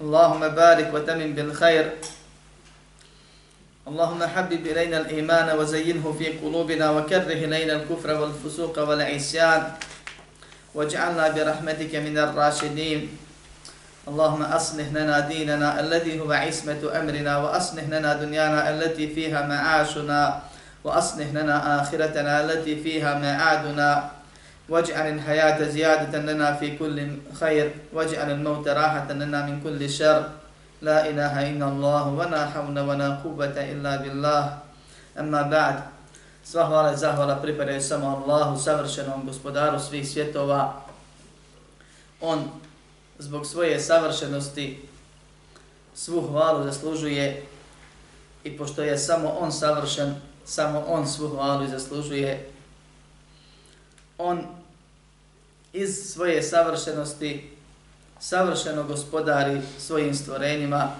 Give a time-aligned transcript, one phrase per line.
[0.00, 1.86] اللهم بارك وتمن بالخير.
[3.88, 9.62] اللهم حبب إلينا الإيمان وزينه في قلوبنا وكره إلينا الكفر والفسوق والعصيان.
[10.74, 13.08] واجعلنا برحمتك من الراشدين.
[14.08, 20.42] اللهم أصلح لنا ديننا الذي هو عصمة أمرنا وأصلح لنا دنيانا التي فيها معاشنا
[20.84, 24.15] وأصلح لنا آخرتنا التي فيها معادنا.
[24.69, 30.29] واجعل الحياة زيادة لنا في كل خير واجعل الموت راحة لنا من كل شر
[30.81, 34.43] لا إله إلا الله ولا حول ولا قوة إلا بالله
[35.19, 35.77] أما بعد
[36.43, 40.81] Sva hvala i zahvala pripadaju samo Allahu, savršenom gospodaru svih svjetova.
[42.21, 42.49] On
[43.19, 44.81] zbog svoje savršenosti
[45.95, 47.45] svu hvalu zaslužuje
[48.43, 52.49] i pošto je samo On savršen, samo On svu hvalu i zaslužuje.
[54.18, 54.46] On
[55.72, 57.50] iz svoje savršenosti
[58.20, 60.92] savršeno gospodari svojim stvorenjima,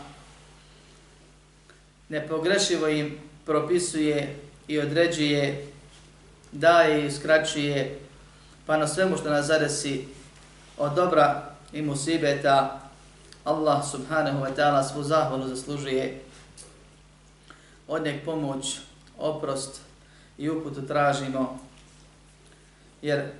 [2.09, 4.37] nepogrešivo im propisuje
[4.69, 5.67] i određuje,
[6.53, 7.99] daje i skraćuje,
[8.67, 10.09] pa na svemu što nas zadesi
[10.79, 12.81] od dobra i musibeta,
[13.45, 16.21] Allah subhanahu wa ta'ala svu zahvalu zaslužuje.
[17.89, 18.79] Od njeg pomoć,
[19.19, 19.81] oprost
[20.39, 21.59] i uputu tražimo,
[23.03, 23.31] jer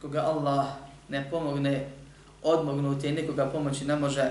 [0.00, 0.66] koga Allah
[1.08, 1.90] ne pomogne,
[2.42, 4.30] odmognuti i nikoga pomoći ne može,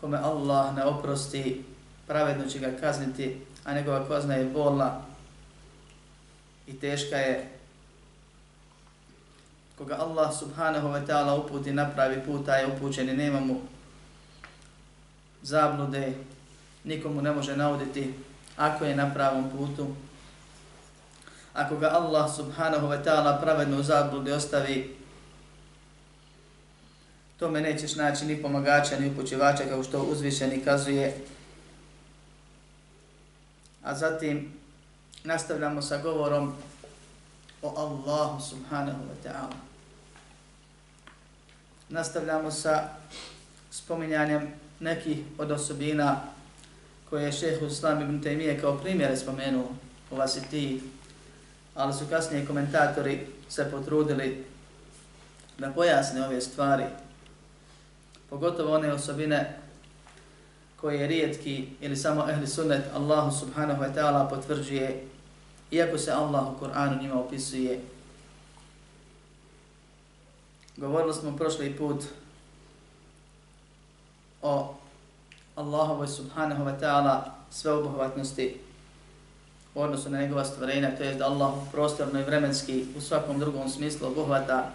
[0.00, 1.64] kome Allah ne oprosti,
[2.06, 5.00] pravedno će ga kazniti, a njegova kozna je bolna,
[6.66, 7.48] i teška je
[9.78, 13.60] koga Allah subhanahu wa ta'ala uputi na pravi put, a je upućen i nema mu
[15.42, 16.12] zablude,
[16.84, 18.14] nikomu ne može nauditi
[18.56, 19.86] ako je na pravom putu.
[21.52, 24.96] Ako ga Allah subhanahu wa ta'ala pravedno u zabludi ostavi,
[27.38, 31.16] tome nećeš naći ni pomagača, ni upućivača, kao što uzvišeni kazuje.
[33.82, 34.52] A zatim,
[35.24, 36.54] nastavljamo sa govorom
[37.62, 39.56] o Allahu subhanahu wa ta'ala.
[41.88, 42.88] Nastavljamo sa
[43.70, 46.20] spominjanjem nekih od osobina
[47.10, 49.68] koje je šehu Islam ibn Taymiye kao primjere spomenuo
[50.10, 50.82] u Vasiti,
[51.80, 54.44] ali su kasnije komentatori se potrudili
[55.58, 56.84] da pojasne ove stvari,
[58.30, 59.58] pogotovo one osobine
[60.80, 65.04] koje je rijetki ili samo ehli sunnet Allahu subhanahu wa ta'ala potvrđuje,
[65.70, 67.80] iako se Allah u Kur'anu njima opisuje.
[70.76, 72.04] Govorili smo prošli put
[74.42, 74.74] o
[75.56, 77.20] Allahovoj subhanahu wa ta'ala
[77.50, 78.60] sveobuhvatnosti
[79.74, 83.68] u odnosu na njegova stvorenja, to je da Allah prostorno i vremenski u svakom drugom
[83.68, 84.70] smislu obuhvata,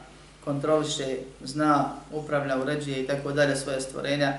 [0.45, 4.33] kontroliše, zna, upravlja, uređuje i tako dalje svoje stvorenja,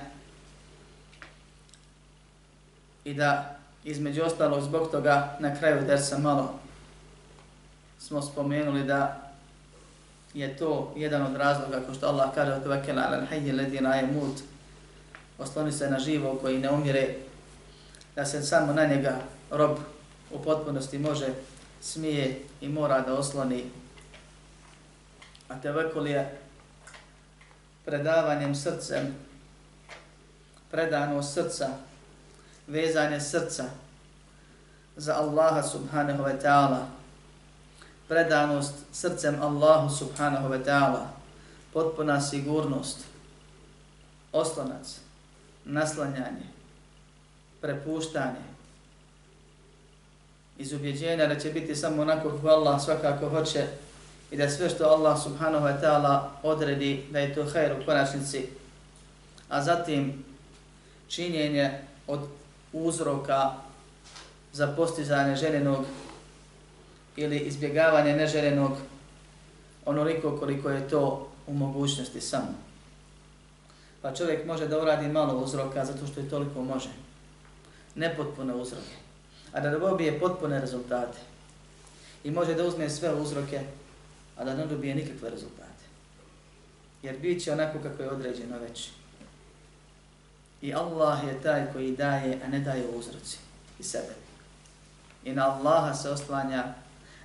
[3.05, 6.55] i da između ostalog zbog toga na kraju dersa malo
[7.99, 9.31] smo spomenuli da
[10.34, 14.41] je to jedan od razloga ko što Allah kaže to vakela al-hayy alladhi la yamut.
[15.38, 17.15] Osloni se na živo koji ne umire
[18.17, 19.17] da se samo na njega
[19.50, 19.78] rob
[20.31, 21.26] u potpunosti može
[21.81, 23.64] smije i mora da osloni
[25.48, 25.69] a te
[26.06, 26.38] je
[27.84, 29.14] predavanjem srcem
[30.70, 31.69] predano srca
[32.67, 33.64] vezanje srca
[34.96, 36.87] za Allaha subhanahu wa ta'ala,
[38.08, 41.06] predanost srcem Allahu subhanahu wa ta'ala,
[41.72, 43.05] potpuna sigurnost,
[44.32, 45.00] oslonac,
[45.64, 46.49] naslanjanje,
[47.61, 48.56] prepuštanje,
[50.58, 53.67] iz ubjeđenja da će biti samo onako kako Allah svakako hoće
[54.31, 58.47] i da sve što Allah subhanahu wa ta'ala odredi da je to hajr u konačnici,
[59.49, 60.25] a zatim
[61.08, 62.20] činjenje od
[62.73, 63.50] uzroka
[64.53, 65.85] za postizanje željenog
[67.17, 68.73] ili izbjegavanje neželjenog
[69.85, 72.55] onoliko koliko je to u mogućnosti samo.
[74.03, 76.88] Pa čovjek može da uradi malo uzroka zato što je toliko može.
[77.94, 79.06] Nepotpune uzroke.
[79.56, 81.19] A da dobije potpune rezultate.
[82.25, 83.61] I može da uzme sve uzroke,
[84.37, 85.85] a da ne dobije nikakve rezultate.
[87.03, 88.91] Jer bit će onako kako je određeno već.
[90.62, 93.38] I Allah je taj koji daje, a ne daje uzroci
[93.79, 94.14] i sebe.
[95.25, 96.75] I na Allaha se oslanja,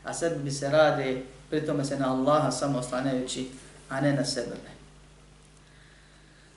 [0.04, 3.50] a sebi se radi, pritome se na Allaha samo oslanjajući,
[3.90, 4.56] a ne na sebe.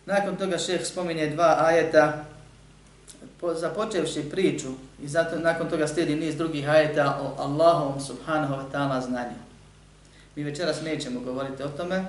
[0.06, 2.24] Nakon toga šeh spominje dva ajeta,
[3.54, 4.68] započevši priču,
[5.02, 9.36] i zato nakon toga slijedi niz drugih ajeta o Allahom subhanahu wa ta'ala znanju.
[10.36, 12.04] Mi večeras nećemo govoriti o tome,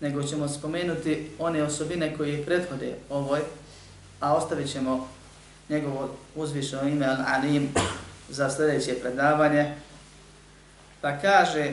[0.00, 3.40] nego ćemo spomenuti one osobine koje prethode ovoj,
[4.20, 5.08] a ostavit ćemo
[5.68, 7.66] njegovo uzvišeno ime Al-Alim
[8.28, 9.74] za sljedeće predavanje.
[11.00, 11.72] Pa kaže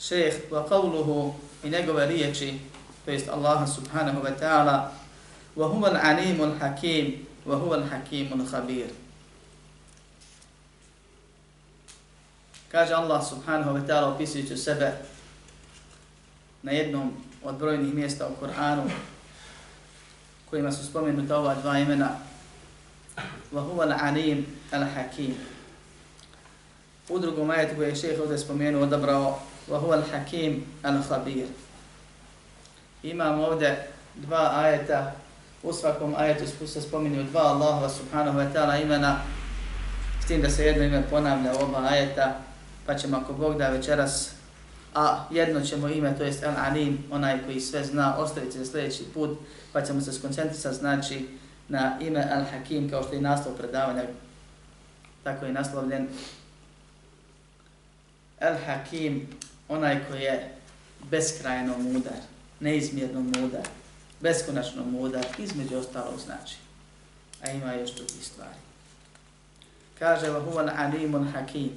[0.00, 1.32] šeheh wa qavluhu
[1.64, 2.58] i njegove riječi,
[3.04, 5.01] to jest Allah subhanahu wa ta'ala,
[5.56, 8.88] wa huwa الحكيم وهو al-hakim, wa huwa al-hakim khabir
[12.72, 14.92] Kaže Allah subhanahu wa ta'ala opisujući sebe
[16.62, 17.12] na jednom
[17.44, 18.88] od brojnih mjesta u Kur'anu
[20.50, 22.08] kojima su spomenuta ova dva imena
[23.52, 25.34] wa huwa al-alim al-hakim.
[27.08, 31.46] U drugom ajetu koje je šeheh ovdje spomenuo odabrao wa huwa al-hakim al-khabir.
[33.02, 35.12] Imamo ovdje dva ajeta,
[35.62, 39.20] u svakom ajetu se spominju dva Allahova subhanahu wa ta'ala imena,
[40.24, 42.38] s tim da se jedno ime ponavlja u oba ajeta,
[42.86, 44.30] pa ćemo ako Bog da večeras,
[44.94, 49.38] a jedno ćemo ime, to jest Al-Alim, onaj koji sve zna, ostaviti za sljedeći put,
[49.72, 51.28] pa ćemo se skoncentrisati znači
[51.68, 54.02] na ime Al-Hakim, kao što je naslov predavanja,
[55.24, 56.08] tako je naslovljen.
[58.40, 59.20] Al-Hakim,
[59.68, 60.54] onaj koji je
[61.10, 62.18] beskrajno mudar,
[62.60, 63.62] neizmjerno mudar,
[64.22, 66.56] beskonačno mudar, između ostalog znači.
[67.42, 68.58] A ima još drugi stvari.
[69.98, 71.70] Kaže, wa huwa alimun hakim.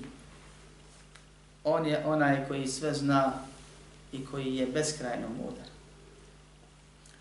[1.64, 3.34] On je onaj koji sve zna
[4.12, 5.68] i koji je beskrajno mudar.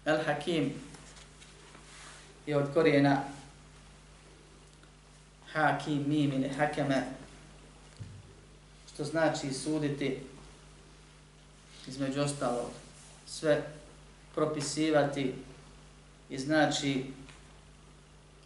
[0.04, 0.72] El Hakim
[2.46, 3.22] je od korijena
[5.52, 7.04] Hakim, mim ili Hakeme,
[8.94, 10.18] što znači suditi
[11.86, 12.70] između ostalog
[13.26, 13.62] sve
[14.34, 15.34] propisivati
[16.30, 17.04] i znači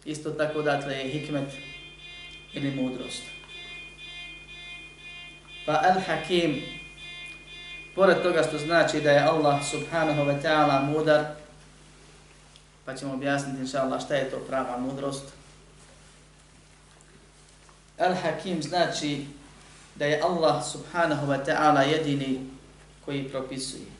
[0.05, 1.49] isto tako dakle je hikmet
[2.53, 3.23] ili mudrost.
[5.65, 6.61] Pa Al-Hakim,
[7.95, 11.25] pored toga što znači da je Allah subhanahu wa ta'ala mudar,
[12.85, 15.25] pa ćemo objasniti inša Allah šta je to prava mudrost.
[17.97, 19.25] Al-Hakim znači
[19.95, 22.49] da je Allah subhanahu wa ta'ala jedini
[23.05, 23.98] koji propisuje.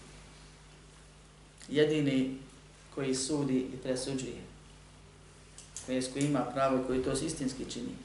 [1.69, 2.37] Jedini
[2.95, 4.41] koji sudi i presuđuje.
[5.85, 7.95] Koji, koji ima pravo koji to istinski čini.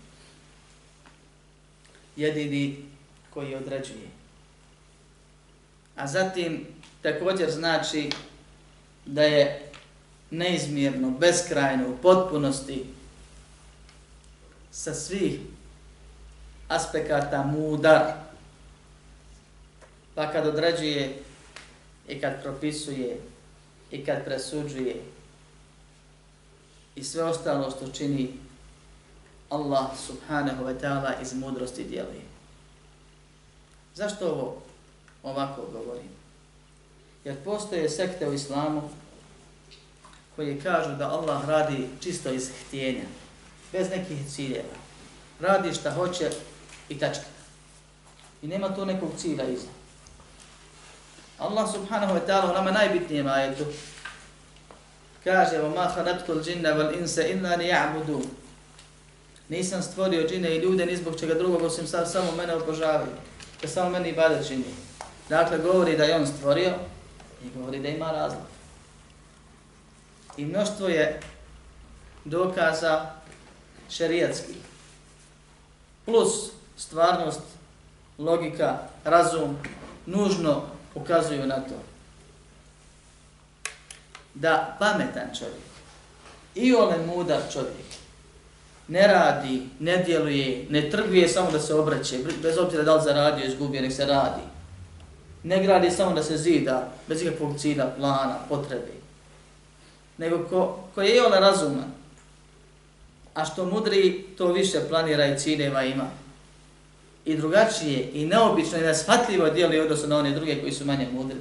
[2.17, 2.77] Jedini
[3.31, 4.09] koji određuje.
[5.97, 6.67] A zatim
[7.03, 8.11] također znači
[9.07, 9.71] da je
[10.31, 12.85] neizmjerno, beskrajno, u potpunosti
[14.71, 15.41] sa svih
[16.69, 18.13] aspekata mudar.
[20.15, 21.23] Pa kad određuje
[22.09, 23.21] i kad propisuje
[23.95, 25.03] i kad presuđuje
[26.97, 28.33] i sve ostalo što čini
[29.51, 32.23] Allah subhanahu wa ta'ala iz mudrosti djeluje.
[33.95, 34.63] Zašto ovo
[35.23, 36.09] ovako govorim?
[37.25, 38.83] Jer postoje sekte u islamu
[40.37, 43.05] koji kažu da Allah radi čisto iz htjenja,
[43.73, 44.77] bez nekih ciljeva.
[45.41, 46.31] Radi šta hoće
[46.89, 47.25] i tačka.
[48.43, 49.69] I nema tu nekog cilja iza.
[51.40, 53.66] Allah subhanahu wa ta'ala u nama najbitnijem ajetu
[55.24, 58.26] kaže وَمَا خَلَتْكُ الْجِنَّ وَالْإِنْسَ إِلَّا لِيَعْبُدُونَ
[59.50, 63.12] Nisam stvorio džine i ljude ni zbog čega drugog osim sad samo mene obožavaju.
[63.62, 64.64] Da samo meni ibadet čini.
[65.30, 66.74] Dakle, govori da je on stvorio
[67.44, 68.42] i govori da ima razlog.
[70.38, 71.20] I mnoštvo je
[72.26, 73.06] dokaza
[73.90, 74.56] šerijatskih.
[76.06, 77.42] Plus stvarnost,
[78.18, 79.58] logika, razum,
[80.06, 80.62] nužno
[80.95, 81.75] ukazuju na to.
[84.35, 85.65] Da pametan čovjek
[86.55, 87.95] i ole mudar čovjek
[88.89, 93.47] ne radi, ne djeluje, ne trguje samo da se obraće, bez obzira da li zaradio,
[93.47, 94.43] izgubio, nek se radi.
[95.43, 98.93] Ne gradi samo da se zida, bez ikakvog cilja, plana, potrebe.
[100.19, 101.93] Nego ko, ko je i ona razuman,
[103.35, 106.11] a što mudri, to više planira i ciljeva ima
[107.25, 111.39] i drugačije i neobično i neshvatljivo dijeli odnosno na one druge koji su manje mudri.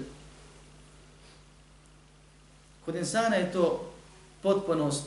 [2.85, 3.91] Kod insana je to
[4.41, 5.03] potpunost,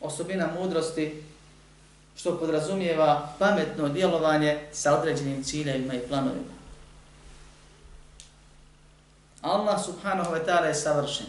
[0.00, 1.22] osobina mudrosti,
[2.16, 6.52] što podrazumijeva pametno djelovanje sa određenim ciljevima i planovima.
[9.42, 11.26] Allah subhanahu wa ta'ala je savršen,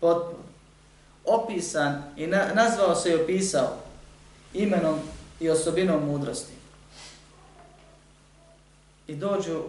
[0.00, 0.38] potpun,
[1.24, 3.76] opisan i na, nazvao se i opisao
[4.54, 4.98] imenom
[5.40, 6.61] i osobinom mudrosti.
[9.12, 9.62] I dođu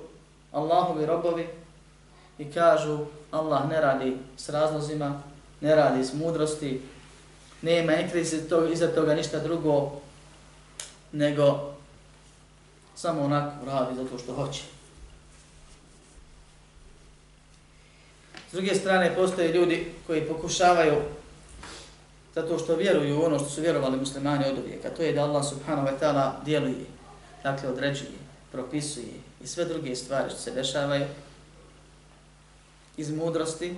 [0.52, 1.48] Allahovi robovi
[2.38, 3.00] i kažu
[3.32, 5.22] Allah ne radi s razlozima,
[5.62, 6.82] ne radi s mudrosti,
[7.62, 9.92] nema ne se to, iza toga ništa drugo,
[11.12, 11.74] nego
[12.96, 14.62] samo onako radi zato što hoće.
[18.50, 20.96] S druge strane, postoje ljudi koji pokušavaju
[22.36, 24.90] zato što vjeruju u ono što su vjerovali muslimani od uvijeka.
[24.90, 26.86] To je da Allah subhanahu wa ta'ala djeluje,
[27.44, 28.12] dakle određuje,
[28.52, 31.06] propisuje i sve druge stvari što se dešavaju
[32.98, 33.76] iz mudrosti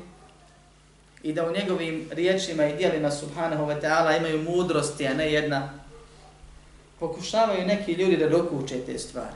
[1.23, 5.73] i da u njegovim riječima i dijelima subhanahu wa ta'ala imaju mudrosti, a ne jedna.
[6.99, 9.35] Pokušavaju neki ljudi da dokuče te stvari.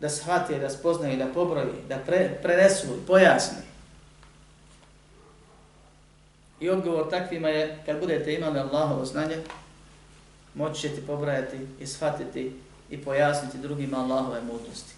[0.00, 3.58] Da shvate, da spoznaju, da pobroji, da pre, prenesu, pojasni.
[6.60, 9.36] I odgovor takvima je, kad budete imali Allahovo znanje,
[10.54, 12.52] moći ćete pobrajati i shvatiti
[12.90, 14.94] i pojasniti drugima Allahove mudrosti.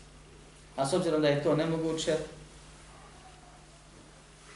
[0.76, 2.16] A s obzirom da je to nemoguće,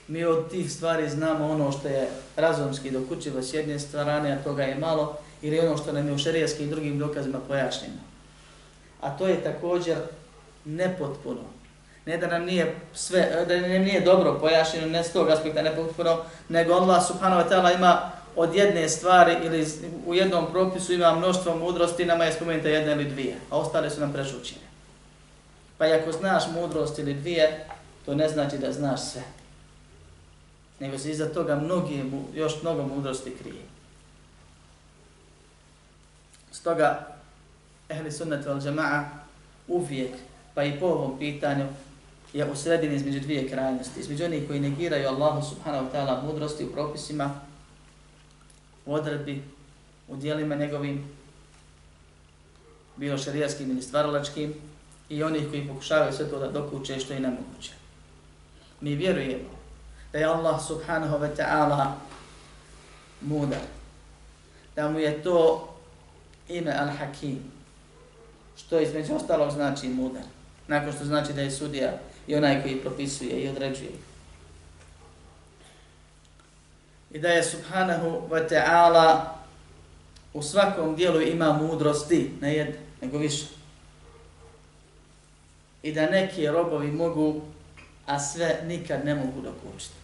[0.08, 4.62] mi od tih stvari znamo ono što je razumski dokućivo s jedne strane, a toga
[4.62, 8.00] je malo, ili ono što nam je u šarijaskim i drugim dokazima pojašnjeno.
[9.00, 9.96] A to je također
[10.64, 11.40] nepotpuno.
[12.06, 16.18] Ne da nam nije sve, da nam nije dobro pojašnjeno, ne s tog aspekta nepotpuno,
[16.48, 19.66] nego Allah subhanahu wa ta'ala ima od jedne stvari ili
[20.06, 24.00] u jednom propisu ima mnoštvo mudrosti, nama je spomenuta jedna ili dvije, a ostale su
[24.00, 24.70] nam prešućene.
[25.78, 27.66] Pa ako znaš mudrost ili dvije,
[28.06, 29.22] to ne znači da znaš sve
[30.80, 33.62] nego se iza toga mnogi, još mnogo mudrosti krije.
[36.52, 37.16] Stoga,
[37.88, 39.04] ehli sunnet vel džema'a
[39.68, 40.10] uvijek,
[40.54, 41.66] pa i po ovom pitanju,
[42.32, 44.00] je u sredini između dvije krajnosti.
[44.00, 47.40] Između onih koji negiraju Allahu subhanahu wa ta'ala mudrosti u propisima,
[48.86, 49.42] u odredbi,
[50.08, 51.04] u dijelima njegovim,
[52.96, 54.54] bilo šarijaskim ili stvaralačkim,
[55.08, 57.72] i onih koji pokušavaju sve to da dokuće što je nemoguće.
[58.80, 59.50] Mi vjerujemo
[60.12, 61.86] da je Allah subhanahu wa ta'ala
[63.20, 63.60] mudar.
[64.76, 65.68] Da mu je to
[66.48, 67.36] ime Al-Hakim,
[68.56, 70.22] što između ostalog znači mudar.
[70.68, 73.90] Nakon što znači da je sudija i onaj koji propisuje i određuje.
[77.10, 79.20] I da je subhanahu wa ta'ala
[80.32, 83.46] u svakom dijelu ima mudrosti, ne jedne, nego više.
[85.82, 87.40] I da neki robovi mogu,
[88.06, 90.00] a sve nikad ne mogu dokučiti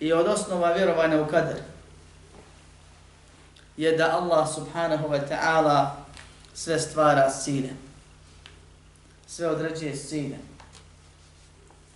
[0.00, 1.56] i od osnova vjerovanja u kader
[3.76, 5.90] je da Allah subhanahu wa ta'ala
[6.54, 7.76] sve stvara s ciljem.
[9.26, 10.40] Sve određuje s ciljem.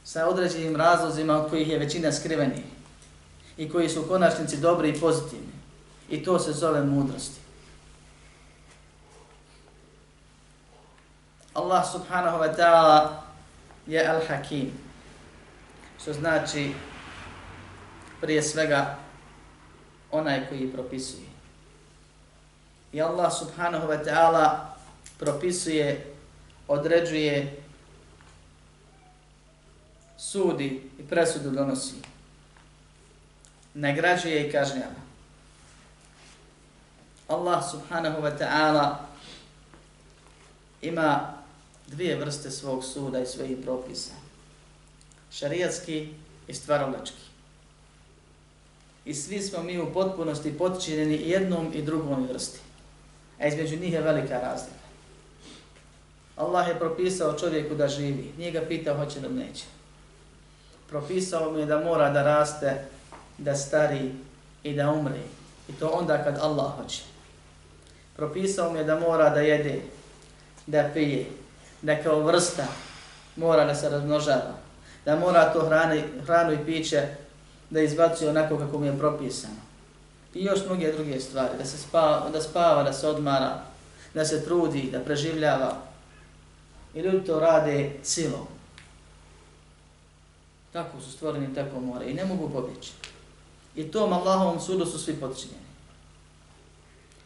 [0.04, 2.64] Sa određenim razlozima od kojih je većina skrivenih
[3.60, 5.52] i koji su u konačnici dobri i pozitivni.
[6.10, 7.40] I to se zove mudrosti.
[11.54, 13.08] Allah subhanahu wa ta'ala
[13.86, 14.70] je al-hakim.
[16.02, 16.72] Što znači
[18.20, 18.96] prije svega
[20.10, 21.28] onaj koji propisuje.
[22.92, 24.56] I Allah subhanahu wa ta'ala
[25.18, 26.14] propisuje,
[26.68, 27.62] određuje,
[30.18, 32.09] sudi i presudu donosi.
[33.74, 35.00] Nagrađuje i kažnjava.
[37.28, 38.94] Allah subhanahu wa ta'ala
[40.82, 41.34] ima
[41.86, 44.12] dvije vrste svog suda i svojih propisa.
[45.30, 46.08] Šarijatski
[46.48, 47.30] i stvarolački
[49.04, 52.58] i svi smo mi u potpunosti potčinjeni jednom i drugom vrsti.
[53.40, 54.80] A između njih je velika razlika.
[56.36, 59.64] Allah je propisao čovjeku da živi, nije ga pitao hoće li neće.
[60.88, 62.84] Propisao mu je da mora da raste,
[63.40, 64.12] da stari
[64.62, 65.20] i da umre.
[65.68, 67.02] I to onda kad Allah hoće.
[68.16, 69.80] Propisao mu je da mora da jede,
[70.66, 71.26] da pije,
[71.82, 72.66] da kao vrsta
[73.36, 74.54] mora da se razmnožava,
[75.04, 77.06] da mora to hrani, hranu i piće
[77.70, 79.54] da izbacuje onako kako mu je propisano.
[80.34, 83.62] I još mnoge druge stvari, da se spava, da spava, da se odmara,
[84.14, 85.76] da se trudi, da preživljava.
[86.94, 88.46] I ljudi to rade silom.
[90.72, 92.92] Tako su stvoreni, tako more i ne mogu pobjeći.
[93.74, 95.66] I tom Allahovom sudu su svi podčinjeni.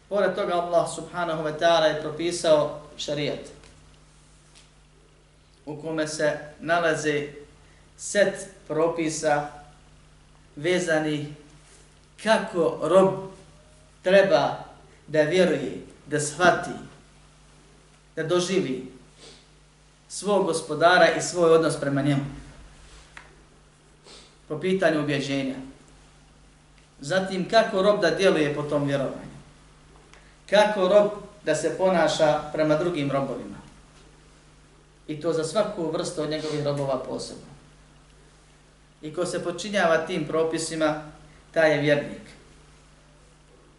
[0.09, 3.55] Pored toga Allah subhanahu wa ta'ala je propisao šarijat
[5.67, 7.29] u kome se nalaze
[7.97, 8.35] set
[8.69, 9.49] propisa
[10.57, 11.35] vezani
[12.23, 13.15] kako rob
[14.03, 14.65] treba
[15.07, 16.71] da vjeruje, da shvati,
[18.17, 18.93] da doživi
[20.09, 22.25] svog gospodara i svoj odnos prema njemu.
[24.49, 25.55] Po pitanju objeđenja.
[27.05, 29.35] Zatim kako rob da djeluje po tom vjerovanju.
[30.51, 31.11] Kako rob
[31.45, 33.57] da se ponaša prema drugim robovima.
[35.09, 37.45] I to za svaku vrstu od njegovih robova posebno.
[39.03, 41.03] I ko se počinjava tim propisima,
[41.53, 42.23] taj je vjernik.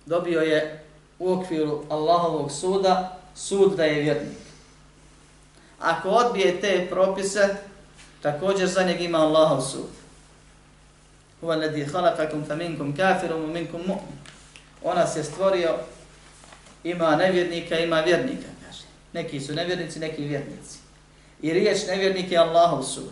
[0.05, 0.83] Dobio je
[1.19, 4.37] u okviru Allahovog suda, sud da je vjernik.
[5.79, 7.55] Ako odbije te propise,
[8.21, 10.04] također za njeg ima Allahov sud.
[11.45, 14.17] Huwa alladhi khalaqakum faminkum kafirun wa minkum mu'min.
[14.83, 15.75] Ona se stvorio
[16.83, 18.83] ima nevjernika, ima vjernika, kaže.
[19.13, 20.77] Neki su nevjernici, neki vjernici.
[21.41, 23.11] I riječ nevjernik je Allahov sud.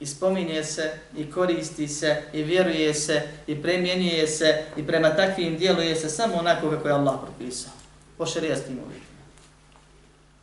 [0.00, 5.56] I spominje se, i koristi se, i vjeruje se, i premjenjuje se, i prema takvim
[5.56, 7.72] djeluje se samo onako kako je Allah propisao.
[8.18, 9.22] Po šarijastim uvjetima.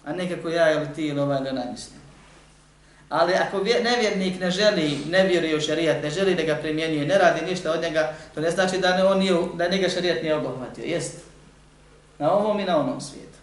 [0.05, 1.65] A ne kako ja ili ti ili ovaj da onaj.
[3.09, 7.17] Ali ako nevjernik ne želi, ne vjeruje u šarijat, ne želi da ga primjenjuje, ne
[7.17, 10.35] radi ništa od njega, to ne znači da, ne on nije, da njega šarijat nije
[10.35, 10.83] obohvatio.
[10.83, 11.17] Jest.
[12.19, 13.37] Na ovom i na onom svijetu.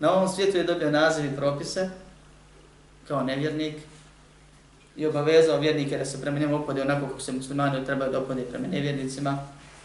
[0.00, 1.90] Na ovom svijetu je dobio naziv i propise
[3.08, 3.74] kao nevjernik
[4.96, 8.42] i obavezao vjernike da se prema njemu opode onako kako se muslimani trebaju da opode
[8.42, 9.38] prema nevjernicima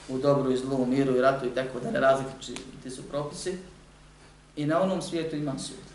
[0.10, 3.58] u dobru i zlu, u miru i ratu i tako da ne različiti su propisi.
[4.56, 5.87] I na onom svijetu ima sud.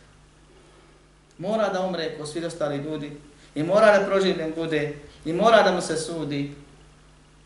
[1.39, 3.12] Mora da umre ko svi ostali ljudi
[3.55, 6.55] i mora da proživljen bude i mora da mu se sudi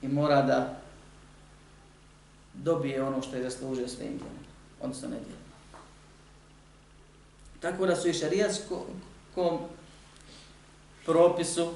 [0.02, 0.80] i mora da
[2.54, 4.44] dobije ono što je zaslužio svojim djelom,
[4.80, 5.46] odnosno ne djelom.
[7.60, 9.58] Tako da su i šarijatskom
[11.06, 11.70] propisu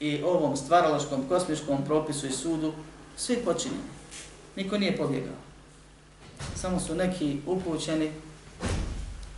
[0.00, 2.72] i ovom stvaraloškom kosmičkom propisu i sudu
[3.16, 3.82] svi počinjeni.
[4.56, 5.34] Niko nije pobjegao.
[6.56, 8.12] Samo su neki upućeni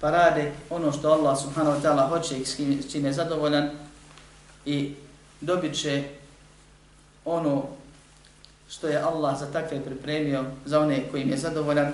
[0.04, 3.70] pa rade ono što Allah subhanahu wa ta'ala hoće i s je zadovoljan
[4.66, 4.94] i
[5.40, 6.04] dobit će
[7.24, 7.62] ono
[8.68, 11.92] što je Allah za takve pripremio za one kojim je zadovoljan,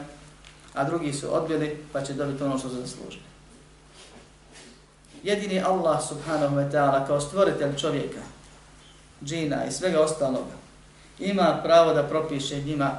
[0.75, 3.23] a drugi su odbili pa će dobiti ono što su zaslužili.
[5.23, 8.21] Jedini Allah subhanahu wa ta'ala kao stvoritelj čovjeka,
[9.25, 10.57] džina i svega ostaloga,
[11.19, 12.91] ima pravo da propiše njima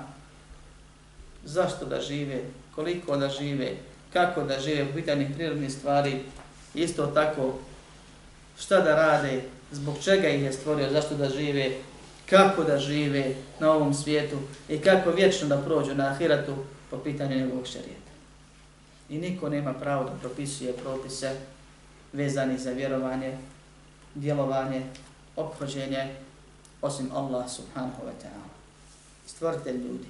[1.44, 2.42] zašto da žive,
[2.76, 6.20] koliko da žive, kako da žive u pitanju prirodnih stvari,
[6.74, 7.54] isto tako
[8.60, 11.72] šta da rade, zbog čega ih je stvorio, zašto da žive,
[12.30, 14.38] kako da žive na ovom svijetu
[14.70, 16.56] i kako vječno da prođu na ahiratu
[16.90, 18.12] po pitanju njegovog šarijeta.
[19.10, 21.36] I niko nema pravo da propisuje propise
[22.14, 23.38] vezani za vjerovanje,
[24.16, 24.84] djelovanje,
[25.36, 26.16] obhođenje,
[26.82, 28.48] osim Allah subhanahu wa ta'ala.
[29.28, 30.08] Stvorite ljudi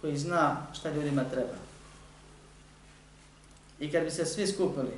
[0.00, 1.67] koji zna šta ljudima treba.
[3.80, 4.92] I kad bi se svi skupili,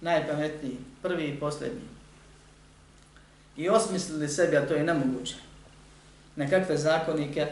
[0.00, 1.88] najpametniji, prvi i posljednji,
[3.56, 5.34] i osmislili sebi, a to je nemoguće,
[6.36, 7.46] nekakve zakonike,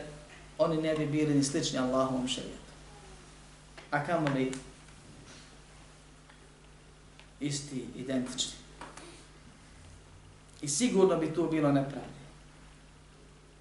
[0.59, 2.61] oni ne bi bili ni slični Allahovom šarijetu.
[3.91, 4.53] A kamo li
[7.41, 8.53] isti, identični.
[10.63, 12.21] I sigurno bi tu bilo nepravde.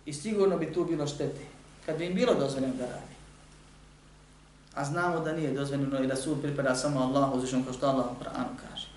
[0.06, 1.42] I sigurno bi tu bilo štete.
[1.86, 3.09] Kad bi im bilo dozvoljeno da radi.
[4.80, 8.06] A znamo da nije dozvoljeno i da sud pripada samo Allahu, uzvišom kao što Allah
[8.06, 8.88] u Kur'anu kaže.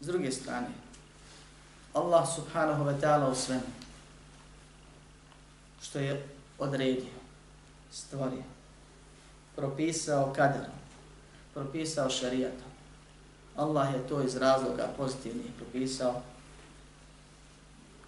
[0.00, 0.68] S druge strane,
[1.94, 3.70] Allah subhanahu wa ta'ala u svemu
[5.82, 7.18] što je odredio,
[7.92, 8.42] stvorio,
[9.56, 10.78] propisao kaderom,
[11.54, 12.70] propisao šarijatom.
[13.56, 16.22] Allah je to iz razloga pozitivnih propisao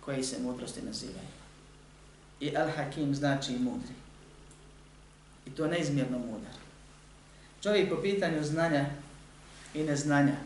[0.04, 1.28] koji se mudrosti nazivaju.
[2.40, 3.94] I Al-Hakim znači mudri.
[5.46, 6.52] I to neizmjerno mudar.
[7.62, 8.86] Čovjek po pitanju znanja
[9.74, 10.36] i neznanja,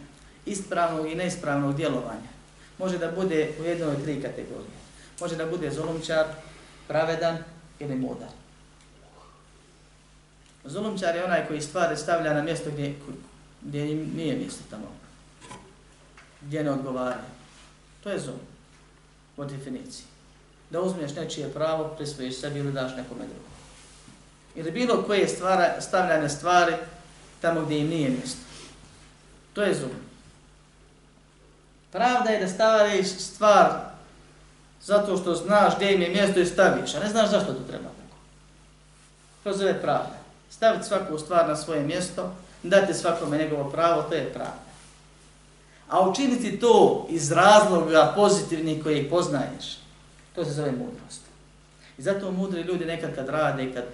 [0.47, 2.31] ispravnog i neispravnog djelovanja,
[2.79, 4.77] može da bude u jednoj od tri kategorije.
[5.21, 6.27] Može da bude zolomčar,
[6.89, 7.39] pravedan
[7.79, 8.29] ili mudar.
[10.65, 12.95] Zulumčar je onaj koji stvari stavlja na mjesto gdje,
[13.63, 14.93] gdje nije mjesto tamo.
[16.43, 17.25] Gdje ne odgovara.
[18.03, 18.41] To je zulum.
[19.37, 20.07] Po definiciji.
[20.71, 23.56] Da uzmeš nečije pravo, prisvojiš sebi ili daš nekome drugom.
[24.57, 26.75] Ili bilo koje stvara, stavljane stvari
[27.41, 28.41] tamo gdje im nije mjesto.
[29.53, 30.07] To je zulum.
[31.93, 33.97] Pravda je da staviš stvar
[34.83, 37.85] zato što znaš gdje im je mjesto i staviš, a ne znaš zašto to treba
[37.85, 38.17] tako.
[39.45, 40.17] To zove pravda.
[40.51, 44.67] Staviti svaku stvar na svoje mjesto, dati svakome njegovo pravo, to je pravda.
[45.89, 49.79] A učiniti to iz razloga pozitivnih koje poznaješ,
[50.35, 51.21] to se zove mudrost.
[51.99, 53.85] I zato mudri ljudi nekad kad rade, kad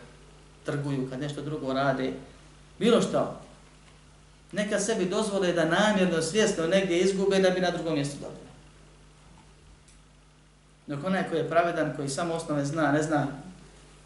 [0.64, 2.12] trguju, kad nešto drugo rade,
[2.79, 3.40] bilo što,
[4.53, 8.53] neka sebi dozvole da namjerno, svjesno negdje izgube da bi na drugom mjestu dobili.
[10.87, 13.27] Dok onaj koji je pravedan, koji samo osnove zna, ne zna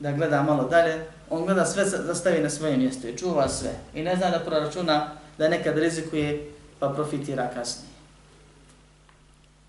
[0.01, 3.71] da gleda malo dalje, on gleda sve da stavi na svoje mjesto i čuva sve.
[3.95, 7.97] I ne zna da proračuna da nekad rizikuje pa profitira kasnije.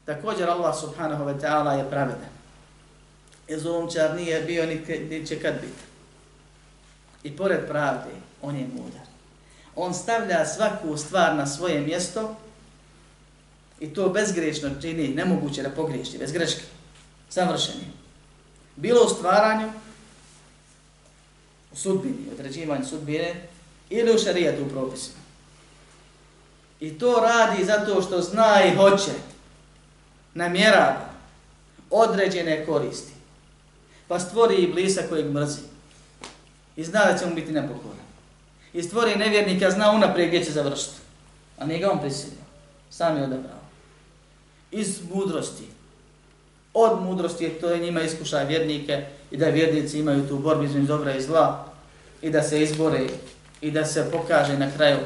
[0.05, 2.37] Također Allah subhanahu wa ta'ala je pravedan.
[3.47, 4.65] I zulumčar nije bio
[5.09, 5.86] ni će kad biti.
[7.27, 8.09] I pored pravde,
[8.41, 9.07] on je mudar.
[9.75, 12.35] On stavlja svaku stvar na svoje mjesto
[13.79, 16.61] i to bezgrešno čini, nemoguće da pogriješi, bez greške,
[17.29, 17.91] savršeni.
[18.75, 19.71] Bilo u stvaranju,
[21.73, 23.47] u sudbini, određivanju sudbine,
[23.89, 25.19] ili u šarijetu u propisima.
[26.79, 29.11] I to radi zato što zna i hoće,
[30.33, 31.09] namjerava
[31.89, 33.13] određene koristi.
[34.07, 35.76] Pa stvori i blisa kojeg mrzi.
[36.77, 38.07] I zna da će mu biti nepokoran.
[38.73, 40.95] I stvori nevjernika, zna unaprijed gdje će završiti.
[41.57, 42.45] A nije ga on prisilio.
[42.89, 43.59] Sam je odabrao.
[44.71, 45.67] Iz mudrosti.
[46.73, 50.87] Od mudrosti je to je njima iskušaj vjernike i da vjernici imaju tu borbu između
[50.87, 51.65] dobra i zla
[52.21, 53.07] i da se izbore
[53.61, 54.97] i da se pokaže na kraju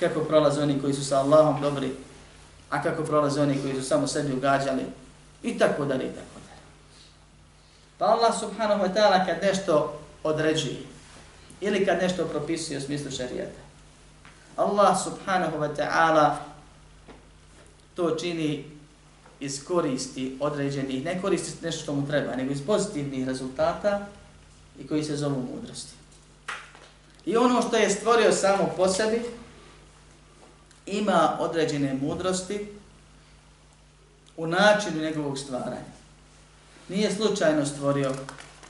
[0.00, 1.92] kako prolaze oni koji su sa Allahom dobri,
[2.70, 4.82] a kako prolaze oni koji su samo sebi ugađali
[5.42, 6.62] i tako dalje i tako dalje.
[7.98, 10.91] Pa Allah subhanahu wa ta'ala kad nešto određuje
[11.62, 13.60] ili kad nešto propisuje u smislu šarijeta,
[14.56, 16.34] Allah subhanahu wa ta'ala
[17.94, 18.64] to čini
[19.40, 24.06] iz koristi određenih, ne koristi nešto što mu treba, nego iz pozitivnih rezultata
[24.80, 25.94] i koji se zovu mudrosti.
[27.26, 29.22] I ono što je stvorio samo po sebi,
[30.86, 32.66] ima određene mudrosti
[34.36, 35.92] u načinu njegovog stvaranja.
[36.88, 38.12] Nije slučajno stvorio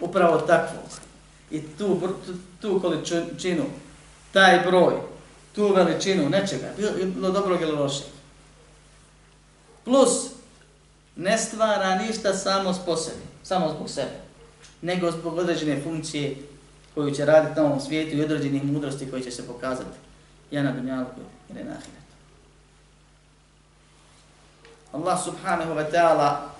[0.01, 1.12] upravo takvog
[1.53, 3.65] i tu, tu, tu količinu,
[4.33, 4.95] taj broj,
[5.55, 6.73] tu veličinu nečega,
[7.05, 8.07] bilo dobrog ili lošeg.
[9.85, 10.31] Plus,
[11.17, 14.21] ne stvara ništa samo s posebi, samo zbog sebe,
[14.83, 16.37] nego zbog određene funkcije
[16.95, 19.99] koju će raditi na ovom svijetu i određenih mudrosti koji će se pokazati
[20.51, 22.03] ja na dunjalku ili na ahiretu.
[24.93, 26.52] Allah subhanahu wa ta'ala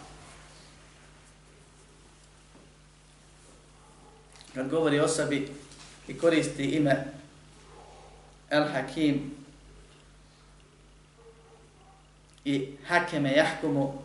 [4.55, 5.49] kad govori o sebi
[6.09, 7.05] i koristi ime
[8.51, 9.31] El Hakim
[12.45, 14.03] i Hakeme Jahkumu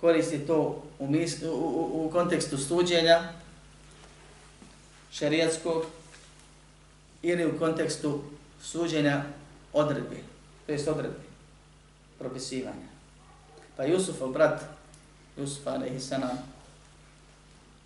[0.00, 3.32] koristi to u, mis, u, u, u kontekstu suđenja
[5.12, 5.84] šerijatskog
[7.22, 8.22] ili u kontekstu
[8.62, 9.24] suđenja
[9.72, 10.24] odredbi,
[10.66, 11.26] to jest odredbi,
[12.18, 12.90] propisivanja.
[13.76, 14.62] Pa Jusufov brat,
[15.36, 16.00] Jusuf alaihi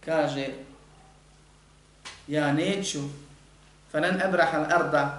[0.05, 0.49] kaže
[2.28, 3.00] ja neću
[3.92, 5.18] fanan abraha al-arda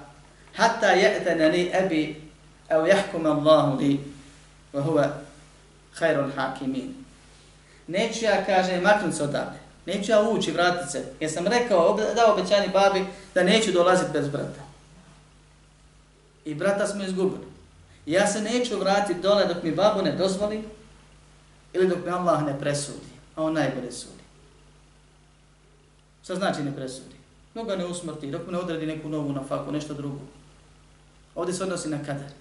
[0.56, 2.22] hatta ya'tana li abi
[2.70, 4.00] aw yahkum Allahu li
[4.74, 5.26] wa huwa
[6.00, 7.06] khairul hakimin.
[7.88, 9.60] Neću ja, kaže, maknut se odavde.
[9.86, 11.04] Neću ja ući, vratit se.
[11.20, 14.62] Jer sam rekao, dao obećanje babi da neću dolaziti bez brata.
[16.46, 17.46] I brata smo izgubili.
[18.06, 20.64] Ja se neću vratiti dole dok mi babu ne dozvoli
[21.74, 23.08] ili dok mi Allah ne presudi.
[23.36, 24.15] A on najbolje sudi.
[26.26, 27.16] Šta znači ne presudi?
[27.54, 30.20] Dok ga ne usmrti, dok mu ne odredi neku novu na faku, nešto drugo.
[31.36, 32.32] Ovdje se odnosi na kadar.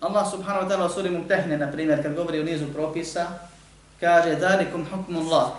[0.00, 3.26] Allah subhanahu wa ta'ala u suri Mumtehne, na primjer, kad govori o nizu propisa,
[4.00, 5.50] kaže, dalikum hukmu Allah.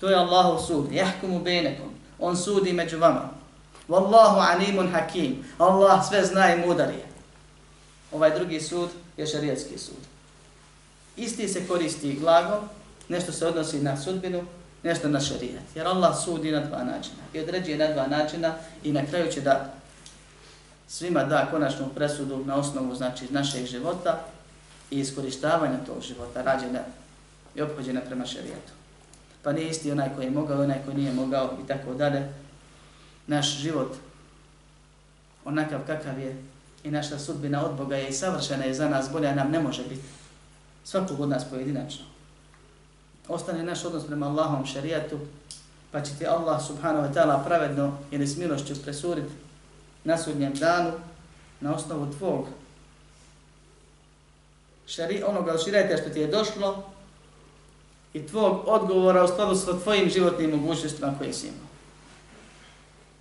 [0.00, 0.92] To je Allahov sud.
[0.92, 1.94] Jahkumu benekum.
[2.18, 3.30] On sudi među vama.
[3.88, 5.44] Wallahu alimun hakim.
[5.58, 7.06] Allah sve zna i mudar je.
[8.12, 10.02] Ovaj drugi sud je šarijetski sud.
[11.16, 12.60] Isti se koristi glagol,
[13.08, 14.44] nešto se odnosi na sudbinu,
[14.82, 15.64] nešto na šarijat.
[15.74, 19.40] Jer Allah sudi na dva načina i određuje na dva načina i na kraju će
[19.40, 19.74] da
[20.88, 24.20] svima da konačnu presudu na osnovu znači našeg života
[24.90, 26.80] i iskorištavanja tog života, rađena
[27.54, 28.72] i obhođena prema šarijatu.
[29.42, 32.28] Pa nije isti onaj koji je mogao, onaj koji nije mogao i tako dalje.
[33.26, 33.96] Naš život
[35.44, 36.42] onakav kakav je
[36.84, 39.82] i naša sudbina od Boga je i savršena je za nas bolja nam ne može
[39.82, 40.08] biti.
[40.84, 42.09] Svakog od nas pojedinačno.
[43.30, 45.18] Ostane naš odnos prema Allahom šarijatu,
[45.92, 49.32] pa će ti Allah subhanahu wa ta'ala pravedno ili s milošću presuriti
[50.04, 50.92] na sudnjem danu
[51.60, 52.46] na osnovu tvog
[54.86, 56.84] šari, onoga širijata što ti je došlo
[58.12, 61.70] i tvog odgovora u skladu sa tvojim životnim mogućnostima koje si imao.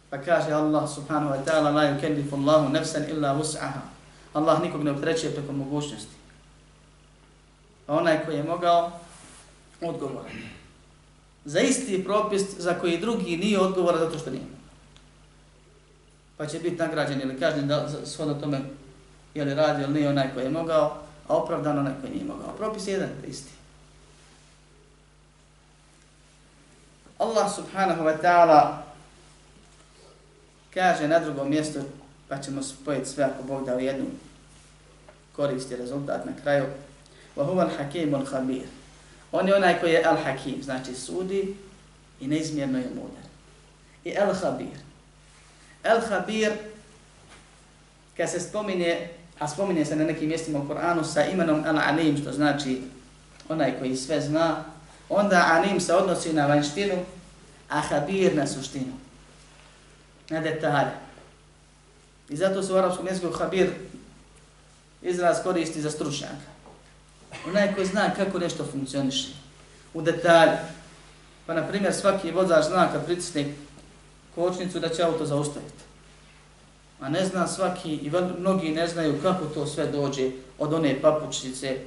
[0.10, 3.82] Pa kaže Allah subhanahu wa ta'ala la yukellifu Allahu nefsan illa wus'aha.
[4.34, 6.16] Allah nikog ne optrećuje preko mogućnosti.
[7.88, 8.92] A onaj koji je mogao,
[9.82, 10.32] odgovoran.
[11.46, 14.44] Za isti propis za koji drugi nije odgovoran zato što nije.
[16.38, 18.62] Pa će biti nagrađen ili kažen da shodno tome
[19.34, 22.56] je li radi ili nije onaj koji je mogao, a opravdano onaj koji nije mogao.
[22.58, 23.52] Propis je jedan isti.
[27.18, 28.78] Allah subhanahu wa ta'ala
[30.74, 31.80] kaže na drugom mjestu,
[32.28, 34.06] pa ćemo spojiti sve ako Bog da u jednu
[35.36, 36.66] koristi rezultat na kraju.
[37.36, 38.79] Wa huwa al-hakim al-khabir.
[39.32, 41.56] On je onaj koji je al-hakim, znači sudi
[42.20, 43.24] i neizmjerno je mudar.
[44.04, 44.78] I El Khabir.
[45.84, 46.52] El Khabir
[48.18, 49.08] kad se spominje,
[49.40, 52.82] a spominje se na nekim mjestima u Koranu sa imenom al-alim, što znači
[53.50, 54.64] onaj koji sve zna,
[55.10, 56.96] onda alim se odnosi na vanštinu,
[57.70, 58.94] a habir na suštinu,
[60.30, 60.92] na detalje.
[62.30, 63.70] I zato se u arapskom jeziku habir
[65.02, 66.50] izraz koristi za stručnjaka.
[67.48, 69.28] Onaj koji zna kako nešto funkcioniše,
[69.94, 70.58] u detalju.
[71.46, 73.46] Pa, na primjer, svaki vozač zna kad pritisne
[74.36, 75.84] kočnicu da će auto zaustaviti.
[77.00, 81.78] A ne zna svaki, i mnogi ne znaju kako to sve dođe od one papučice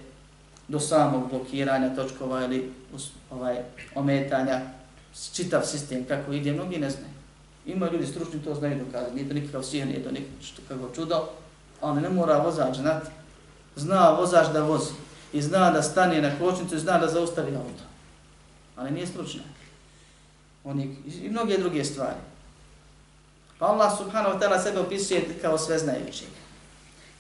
[0.69, 2.73] do samog blokiranja točkova ili
[3.31, 3.57] ovaj,
[3.95, 4.61] ometanja,
[5.35, 7.13] čitav sistem kako ide, mnogi ne znaju.
[7.67, 11.29] Ima ljudi stručni to znaju dokazati, nije to nikakav sihr, nije to nikakav čudo,
[11.81, 13.11] ali ne mora vozač znati.
[13.77, 14.93] Zna vozač da vozi
[15.33, 17.85] i zna da stane na kočnicu i zna da zaustavi auto.
[18.77, 19.45] Ali nije stručnjak.
[20.65, 22.21] Oni, I mnoge druge stvari.
[23.59, 26.29] Pa Allah subhanahu wa ta'ala sebe opisuje kao sveznajućeg.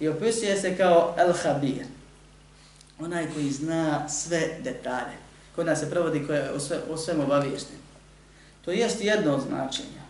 [0.00, 1.84] I opisuje se kao el-habir
[3.00, 5.16] onaj koji zna sve detalje.
[5.56, 7.76] Kod nas se provodi koje je o, sve, o svem obaviješten.
[8.64, 10.02] To jest jedno od značenja.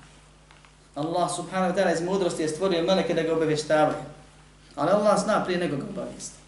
[0.94, 4.04] Allah subhanahu wa ta'ala iz mudrosti je stvorio meleke da ga obavještavaju.
[4.76, 6.41] Ali Allah zna prije nego ga obavijesti.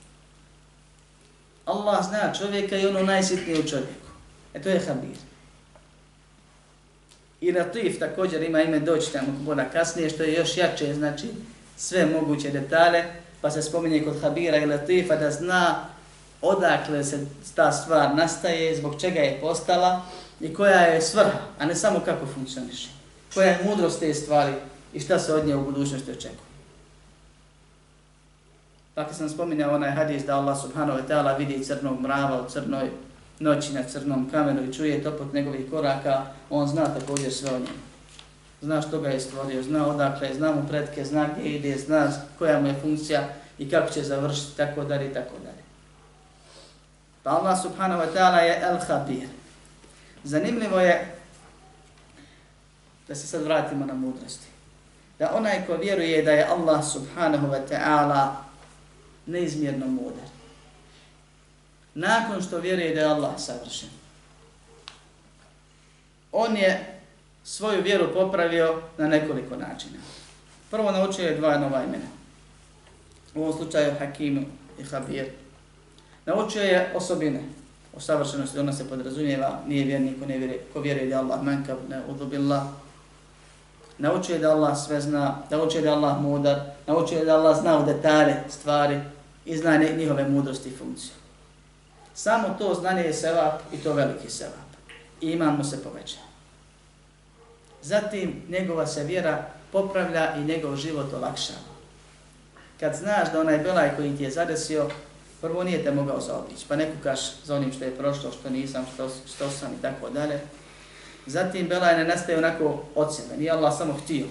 [1.65, 4.09] Allah zna čovjeka i ono najsitnije u čovjeku.
[4.55, 5.17] E to je habir.
[7.41, 11.27] I Latif također ima ime doći tamo boda kasnije, što je još jače, znači
[11.77, 13.05] sve moguće detalje,
[13.41, 15.89] pa se spominje kod Habira i Latifa da zna
[16.43, 20.03] odakle se ta stvar nastaje, zbog čega je postala
[20.41, 22.89] i koja je svrha, a ne samo kako funkcioniše.
[23.35, 24.53] Koja je mudrost te stvari
[24.93, 26.54] i šta se od nje u budućnosti očekuje.
[28.97, 32.91] Dakle sam spominjao onaj hadis da Allah subhanahu wa ta'ala vidi crnog mrava u crnoj
[33.39, 37.85] noći na crnom kamenu i čuje topot njegovih koraka, on zna također sve o njemu.
[38.63, 42.61] Zna što ga je stvorio, zna odakle, zna mu predke, zna gdje ide, zna koja
[42.61, 43.29] mu je funkcija
[43.59, 45.65] i kako će završiti, tako dalje i tako dalje.
[47.23, 49.29] Pa Allah subhanahu wa ta'ala je el-habir.
[50.25, 51.15] Zanimljivo je
[53.09, 54.47] da se sad vratimo na mudrosti.
[55.19, 58.29] Da onaj ko vjeruje da je Allah subhanahu wa ta'ala
[59.27, 60.29] neizmjerno mudar.
[61.95, 63.89] Nakon što vjeruje da je Allah savršen.
[66.33, 67.01] On je
[67.45, 69.99] svoju vjeru popravio na nekoliko načina.
[70.71, 72.09] Prvo naučio je dva nova imena.
[73.35, 74.43] U ovom slučaju Hakimu
[74.79, 75.27] i Habir.
[76.27, 77.43] Naučio je osobine.
[77.97, 81.77] O savršenosti ona se podrazumijeva, nije vjernik ko, ne vjeruje, ko vjeruje da Allah mankav,
[81.89, 82.63] ne udubillah.
[83.99, 87.61] Naučio je da Allah sve zna, naučio je da Allah mudar, naučio je da Allah
[87.61, 89.01] zna u detalje stvari
[89.45, 91.15] i zna njihove mudrosti i funkcije.
[92.15, 94.71] Samo to znanje je sevap i to veliki sevap.
[95.21, 96.19] I iman mu se poveća.
[97.83, 101.75] Zatim njegova se vjera popravlja i njegov život olakšava.
[102.81, 104.89] Kad znaš da onaj belaj koji ti je zadesio,
[105.45, 108.87] Prvo nije te mogao zaobići, pa ne kukaš za onim što je prošlo, što nisam,
[108.95, 110.41] što, što sam i tako dalje.
[111.27, 114.27] Zatim Belaj ne nastaje onako od sebe, nije Allah samo htio,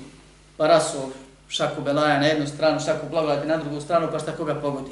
[0.57, 1.09] pa rasuo
[1.53, 4.91] šaku Belaja na jednu stranu, šaku blagodati na drugu stranu, pa šta koga pogodi.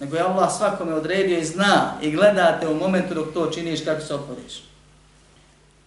[0.00, 4.00] Nego je Allah svakome odredio i zna i gledate u momentu dok to činiš kako
[4.00, 4.62] se oporiš.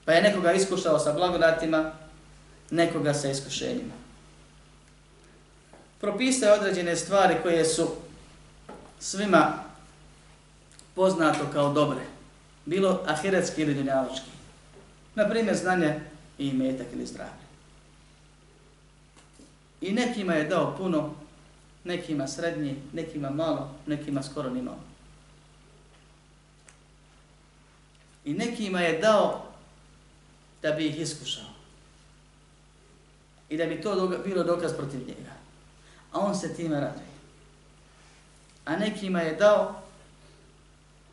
[0.06, 1.92] Pa je nekoga iskušao sa blagodatima,
[2.72, 3.94] nekoga sa iskušenjima.
[6.02, 7.88] Propisao određene stvari koje su
[9.00, 9.54] svima
[10.96, 12.00] poznato kao dobre,
[12.66, 14.30] bilo ahiretski ili dunjaločki.
[15.16, 16.00] Naprimjer, znanje
[16.38, 17.47] i imetak ili zdravlje.
[19.82, 21.16] I nekima je dao puno,
[21.84, 24.84] nekima srednji, nekima malo, nekima skoro ni malo.
[28.26, 29.44] I nekima je dao
[30.62, 31.46] da bi ih iskušao.
[33.50, 35.32] I da bi to bilo dokaz protiv njega.
[36.12, 37.18] A on se time raduje
[38.68, 39.82] a nekima je dao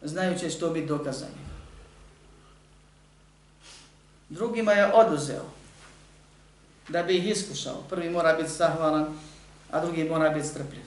[0.03, 1.45] znajući što biti dokazanje.
[4.29, 5.45] Drugima je oduzeo
[6.89, 7.83] da bi ih iskušao.
[7.91, 9.07] Prvi mora biti zahvalan,
[9.71, 10.85] a drugi mora biti strpljiv.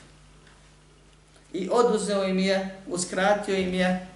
[1.53, 4.07] I oduzeo im je, uskratio im je,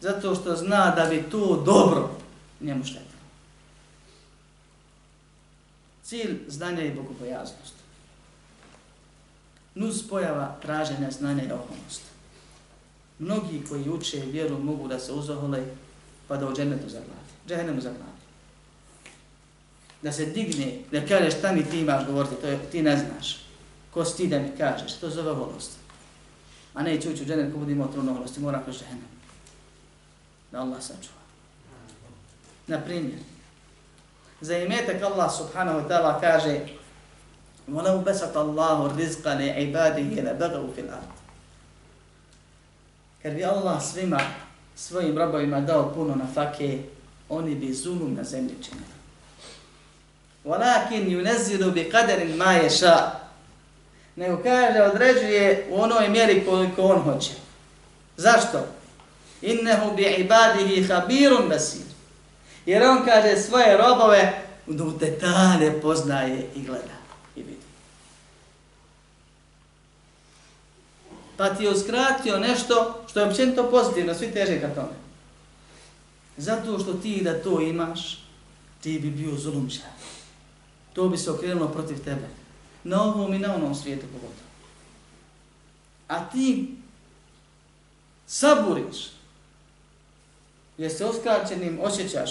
[0.00, 2.10] zato što zna da bi to dobro
[2.60, 3.08] njemu štetilo.
[6.02, 7.74] Cilj znanja je bogobojaznost.
[9.74, 12.02] Nus pojava traženja znanja i oholnost.
[13.18, 15.64] Mnogi koji uče vjeru mogu da se uzohole
[16.28, 17.28] pa da u džennetu zaglade.
[17.48, 18.17] Džehennemu zaglade
[20.01, 23.39] Da se digne, da kaže šta mi ti imaš govoriti, to je, ti ne znaš.
[23.93, 25.71] Ko si ti da mi kažeš, to zove oholost.
[26.73, 29.07] A ne ući u džennet ko budimo trudno oholosti, mora kroz džehennem.
[30.51, 31.23] Da Allah sačuva.
[32.67, 33.19] Na primjer,
[34.41, 36.59] za imetak Allah subhanahu wa ta'ala kaže
[37.67, 41.11] وَلَوْ بَسَتَ اللَّهُ الرِّزْقَ لِعِبَادِهِ لَبَغَوْ فِي الْأَرْضِ
[43.23, 44.19] Kad bi Allah svima
[44.75, 46.79] svojim robovima dao puno na fake,
[47.29, 48.96] oni bi zulum na zemlji činili.
[50.48, 53.10] Walakin yunazzilu bi qadarin ma yasha.
[54.16, 57.32] Nego kaže određuje u onoj mjeri koliko on hoće.
[58.16, 58.66] Zašto?
[59.42, 61.86] Innehu bi ibadihi khabirun basir.
[62.66, 66.98] Jer on kaže svoje robove u detalje poznaje i gleda
[67.36, 67.66] i vidi.
[71.36, 74.96] Pa ti je uskratio nešto što je općenito pozitivno, svi teže ka tome.
[76.36, 78.18] Zato što ti da to imaš,
[78.80, 79.97] ti bi bio zulumčar.
[80.98, 82.28] To bi se okrenulo protiv tebe.
[82.84, 84.48] Na ovom i na onom svijetu pogotovo.
[86.08, 86.76] A ti
[88.26, 88.96] saburiš,
[90.78, 92.30] jer se oskraćenim osjećaš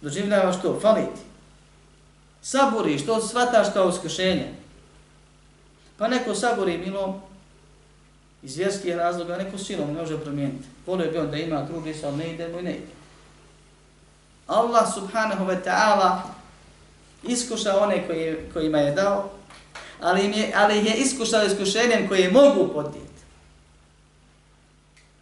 [0.00, 1.20] doživljavaš to, fali ti.
[2.42, 4.54] Saburiš, to shvataš kao uskušenje.
[5.98, 7.20] Pa neko saburi milom,
[8.42, 10.68] iz vjerskih razloga, neko silom ne može promijeniti.
[10.86, 12.92] Volio bi on da ima drugi, ali ne ide mu i ne ide.
[14.46, 16.39] Allah subhanahu wa ta'ala
[17.22, 19.30] Iskušao one koji, kojima je dao,
[20.00, 23.10] ali, im je, ali ih je iskušao iskušenjem koje mogu podnijeti.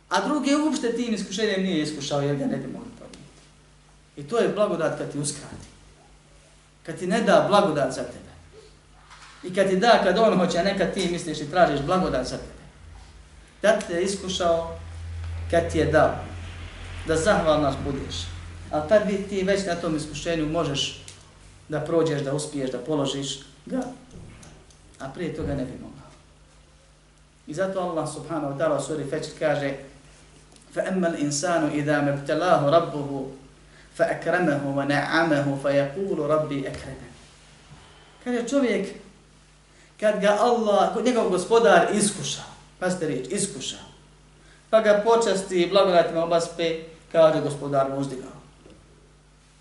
[0.08, 2.88] A druge uopšte tim iskušenjem nije iskušao jer ga ne bi mogli
[4.18, 5.68] I to je blagodat kad ti uskrati.
[6.82, 8.32] Kad ti ne da blagodat za tebe.
[9.42, 12.36] I kad ti da, kad on hoće, a nekad ti misliš i tražiš blagodat za
[12.36, 12.64] tebe.
[13.62, 14.78] Da te je iskušao
[15.50, 16.14] kad ti je dao.
[17.06, 18.16] Da zahvalnaš budeš.
[18.70, 21.04] Ali tad bi ti već na tom iskušenju možeš
[21.69, 23.81] da prođeš, da uspiješ, da položiš ga.
[24.99, 26.09] A prije toga ne bi mogao.
[27.47, 29.73] I zato Allah subhanahu wa ta'ala u suri Fečr kaže
[30.75, 33.27] فَأَمَّا الْإِنسَانُ إِذَا مَبْتَلَاهُ رَبُّهُ
[33.97, 37.13] فأكرمه ونعمه فيقول ربي أكرمه
[38.23, 38.95] Kaže čovjek,
[39.99, 42.41] kad ga Allah, kod njegov gospodar iskuša,
[42.79, 43.77] pa ste riječ, iskuša,
[44.69, 46.79] pa ga počasti i blagodatima obaspe,
[47.11, 48.31] kaže gospodar mu uzdigao.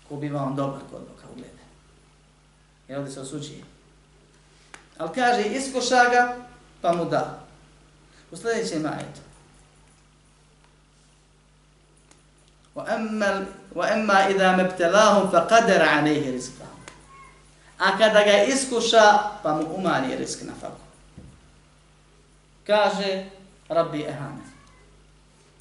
[0.09, 1.16] Ko bi vam dobar kod Boga uglede.
[2.89, 3.63] I ovdje se osuđuje.
[4.97, 6.35] Ali kaže, iskuša ga,
[6.81, 7.39] pa mu da.
[8.31, 9.21] U sljedećem majetu.
[13.75, 16.73] وَأَمَّا إِذَا مَبْتَلَاهُمْ فَقَدَرَ عَلَيْهِ رِزْقَهُ
[17.77, 20.81] A kada ga iskuša, pa mu umani risk na faku.
[22.63, 23.29] Kaže,
[23.69, 24.45] Rabbi Ehane,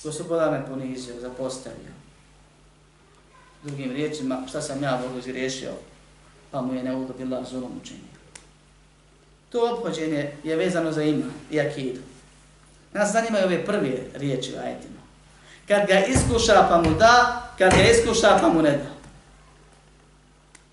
[0.02, 1.92] gospodar me ponizio, zapostavio.
[3.62, 5.72] Drugim riječima, šta sam ja Bogu izgriješio,
[6.51, 8.17] Pa mu je neudobila zulom učinio.
[9.49, 11.99] To obhođenje je vezano za iman i akidu.
[12.93, 14.97] Nas zanimaju ove prve riječi u ajetima.
[15.67, 18.97] Kad ga iskuša pa mu da, kad ga iskuša pa mu ne da.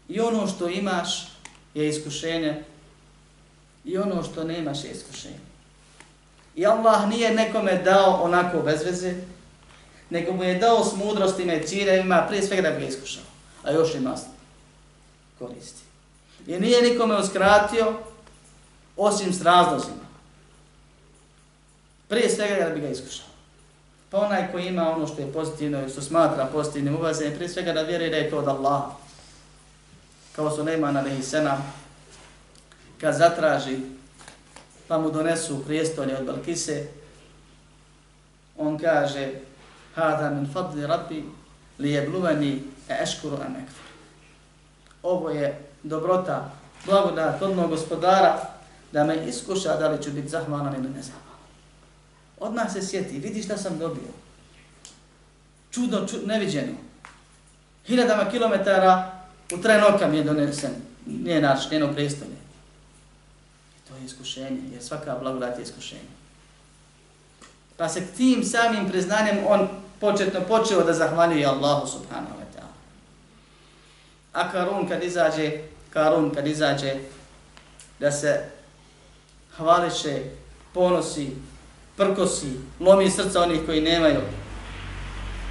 [0.09, 1.29] I ono što imaš
[1.75, 2.63] je iskušenje
[3.85, 5.39] i ono što nemaš je iskušenje.
[6.57, 9.15] I Allah nije nekome dao onako bez veze,
[10.11, 13.23] nego mu je dao s mudrostima i ciljevima prije svega da bi ga iskušao.
[13.65, 14.17] A još ima
[15.47, 15.83] koristi.
[16.47, 17.95] I nije nikome uskratio
[18.97, 20.05] osim s razlozima.
[22.09, 23.27] Prije svega da bi ga iskušao.
[24.11, 27.73] Pa onaj koji ima ono što je pozitivno i što smatra pozitivnim ulazenjem, prije svega
[27.73, 28.91] da vjeruje da je to od Allaha.
[30.37, 31.75] Kao su Neyman alaihi senam,
[33.01, 33.77] kad zatraži,
[34.89, 36.87] pa mu donesu prijestolje od Balkise,
[38.57, 39.31] on kaže,
[39.95, 41.25] hada min fadli rabbi
[41.79, 42.09] li je
[42.89, 43.84] e eškuru amekfir.
[45.05, 46.51] Ovo je dobrota,
[46.87, 48.41] blagodat od mojeg gospodara
[48.93, 51.25] da me iskuša da li ću biti zahvalan ili nezahvalan.
[52.39, 54.13] Odmah se sjeti, vidi šta sam dobio.
[55.71, 56.73] Čudno, čud, neviđeno.
[57.87, 59.13] Hiljadama kilometara
[59.53, 60.73] u tren oka mi je donesen,
[61.07, 62.37] nije naš, njeno prestolje.
[63.89, 66.15] To je iskušenje, jer svaka blagodat je iskušenje.
[67.77, 69.69] Pa se tim samim priznanjem on
[70.01, 72.44] početno počeo da zahvaljuje Allahu subhanahu.
[74.35, 75.51] A Karun kad izađe
[75.91, 76.95] Karun kad izađe
[78.01, 78.45] da se
[79.57, 80.23] hvališe,
[80.73, 81.31] ponosi,
[81.97, 84.21] prkosi, lomi srca onih koji nemaju,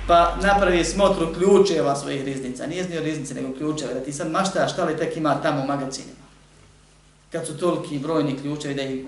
[0.07, 2.67] pa napravi smotru ključeva svojih riznica.
[2.67, 5.67] Nije znio riznice, nego ključeve, da ti sad maštaš šta li tek ima tamo u
[5.67, 6.23] magazinima.
[7.31, 9.05] Kad su toliki brojni ključevi da ih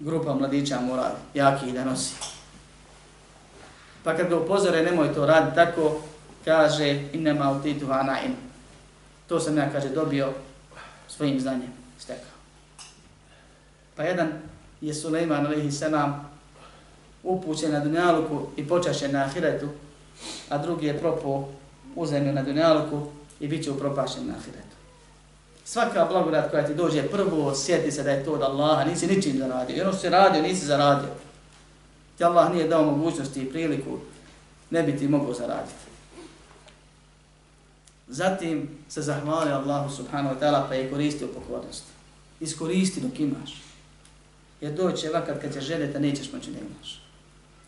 [0.00, 2.14] grupa mladića mora jaki da nosi.
[4.04, 6.00] Pa kad ga upozore, nemoj to raditi tako,
[6.44, 8.51] kaže, inema utitu vana in.
[9.32, 10.28] To sam ja, kaže, dobio
[11.08, 12.36] svojim znanjem, stekao.
[13.96, 14.28] Pa jedan
[14.80, 16.30] je Suleiman, alaihi selam,
[17.22, 19.68] upućen na dunjaluku i počašen na ahiretu,
[20.48, 21.48] a drugi je propao
[21.96, 23.06] u zemlju na dunjaluku
[23.40, 24.76] i bit će upropašen na ahiretu.
[25.64, 29.38] Svaka blagodat koja ti dođe prvo, sjeti se da je to od Allaha, nisi ničim
[29.38, 29.76] zaradio.
[29.76, 31.10] I ono što si radio, nisi zaradio.
[32.18, 33.98] Ti Allah nije dao mogućnosti i priliku,
[34.70, 35.91] ne bi ti mogao zaraditi.
[38.12, 41.84] Zatim se zahvali Allahu subhanahu wa ta'ala pa je koristio pokornost.
[42.40, 43.62] Iskoristi dok imaš.
[44.60, 47.02] Jer doće vakat kad će željeti, nećeš moći da imaš.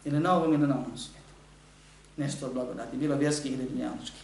[0.05, 1.33] Ili na ovom ili na ovom svijetu.
[2.17, 4.17] Nešto blagodati, bilo vjerski ili dunjanočki.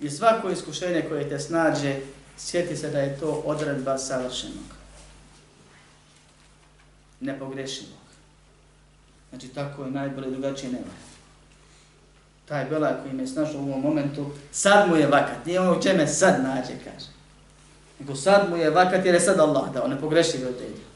[0.00, 2.00] I svako iskušenje koje te snađe,
[2.36, 4.66] sjeti se da je to odredba savršenog.
[7.20, 7.98] Nepogrešivog.
[9.30, 10.92] Znači tako je najbolje drugačije nema.
[12.48, 15.46] Taj belaj koji me snašao u ovom momentu, sad mu je vakat.
[15.46, 17.06] Nije ono čeme sad nađe, kaže.
[18.00, 20.88] Nego sad mu je vakat jer je sad Allah dao, nepogrešivi odredio.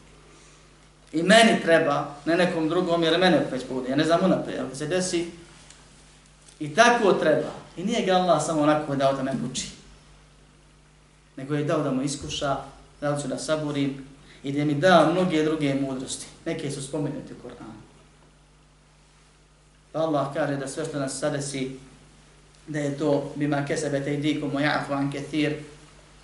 [1.13, 4.77] I meni treba, ne nekom drugom, jer mene već pogodi, Ja ne znam unaprijed, ako
[4.77, 5.31] se desi,
[6.61, 7.51] i tako treba.
[7.77, 9.69] I nije ga Allah samo onako dao da me uči.
[11.37, 12.57] Nego je dao da mu iskuša,
[13.01, 14.07] dao ću da saburim
[14.43, 16.27] i da mi da mnoge druge mudrosti.
[16.45, 17.82] Neke su spomenuti u Koranu.
[19.93, 21.77] Pa Allah kaže da sve što nas sadesi,
[22.67, 25.55] da je to bima kesebete i diku mojafu an ketir,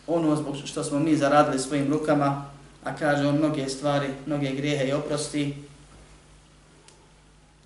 [0.07, 2.51] ono zbog što smo mi zaradili svojim rukama,
[2.85, 5.55] a kaže on mnoge stvari, mnoge grijehe i oprosti,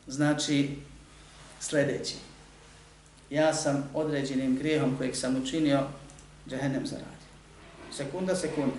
[0.07, 0.77] znači
[1.61, 2.15] sljedeći.
[3.31, 5.81] Ja sam određenim grijehom kojeg sam učinio,
[6.49, 7.09] džahennem zaradio.
[7.93, 8.77] Sekunda, sekunda.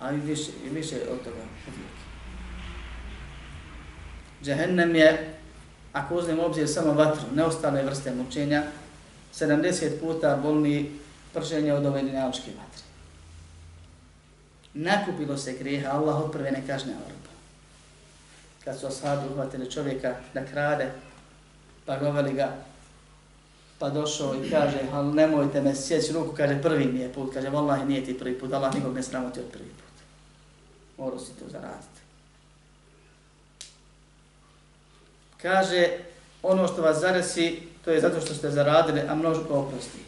[0.00, 1.90] A i više, i više od toga uvijek.
[4.42, 5.39] Džahennem je,
[5.92, 8.62] ako uzmemo obzir samo vatru, neostale vrste mučenja,
[9.34, 10.90] 70 puta bolni
[11.34, 12.90] prženje od ove dinjaločke vatre
[14.74, 17.30] nakupilo se grijeha, Allah od prve ne kažne orba.
[18.64, 20.90] Kad su ashabi uhvatili čovjeka da krade,
[21.86, 22.56] pa govali ga,
[23.78, 27.50] pa došao i kaže, ali nemojte me sjeći ruku, kaže, prvi mi je put, kaže,
[27.50, 30.04] vallahi nije ti prvi put, Allah nikog ne sramoti od prvi put.
[30.98, 32.00] Morao si to zaraditi.
[35.42, 35.88] Kaže,
[36.42, 39.98] ono što vas zaresi, to je zato što ste zaradili, a množko oprosti.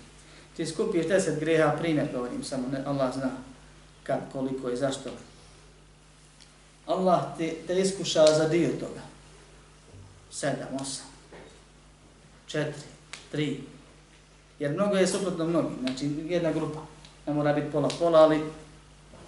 [0.57, 3.31] Ti skupiš deset greha, primjer govorim samo, ne, Allah zna
[4.03, 5.11] kad, koliko i zašto.
[6.87, 9.01] Allah te, te iskuša za dio toga.
[10.31, 11.07] Sedam, osam,
[12.47, 12.89] četiri,
[13.31, 13.61] tri.
[14.59, 16.81] Jer mnogo je suprotno mnogi, znači jedna grupa.
[17.27, 18.41] Ne mora biti pola pola, ali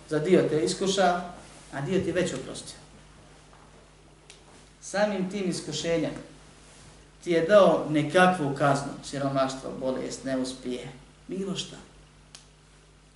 [0.08, 1.20] za dio te iskuša,
[1.72, 2.83] a dio ti već oprostio.
[4.84, 6.12] Samim tim iskušenjem
[7.24, 10.88] ti je dao nekakvu kaznu, siromaštvo, bolest, neuspije,
[11.28, 11.76] bilo šta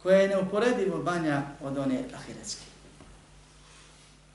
[0.03, 2.63] koja je neuporedivo banja od one ahiretske.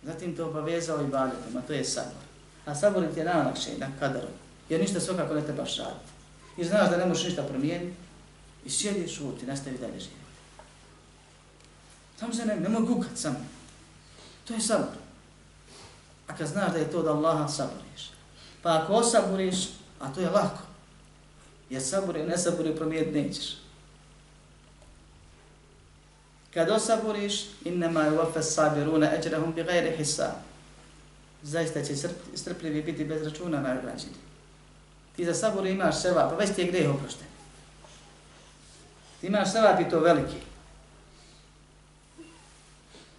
[0.03, 2.23] Zatim to obavezao i baljetom, a to je sabor.
[2.65, 4.27] A sabor ti je najlakše na kadaru,
[4.69, 6.11] jer ništa svakako ne trebaš raditi.
[6.57, 7.95] I znaš da ne možeš ništa promijeniti,
[8.65, 10.23] i sjedi, šuti, nastavi dalje živjeti.
[12.19, 13.49] Tam se ne, nemoj kukat sam.
[14.47, 15.02] To je sabor.
[16.33, 18.11] A kad znaš da je to da Allaha saboriš,
[18.61, 19.55] pa ako osaboriš,
[19.99, 20.61] a to je lako,
[21.69, 23.57] jer sabor i ne sabor i promijeniti nećeš.
[26.53, 30.31] Kad osaburiš, innama je uvafes sabiruna eđrahum bi gajri hisa.
[31.43, 31.93] Zaista će
[32.35, 34.13] strpljivi biti bez računa nagrađeni.
[35.15, 37.27] Ti za sabor imaš seva, pa već ti je greh oprošten.
[39.21, 40.37] Ti imaš seva i to veliki.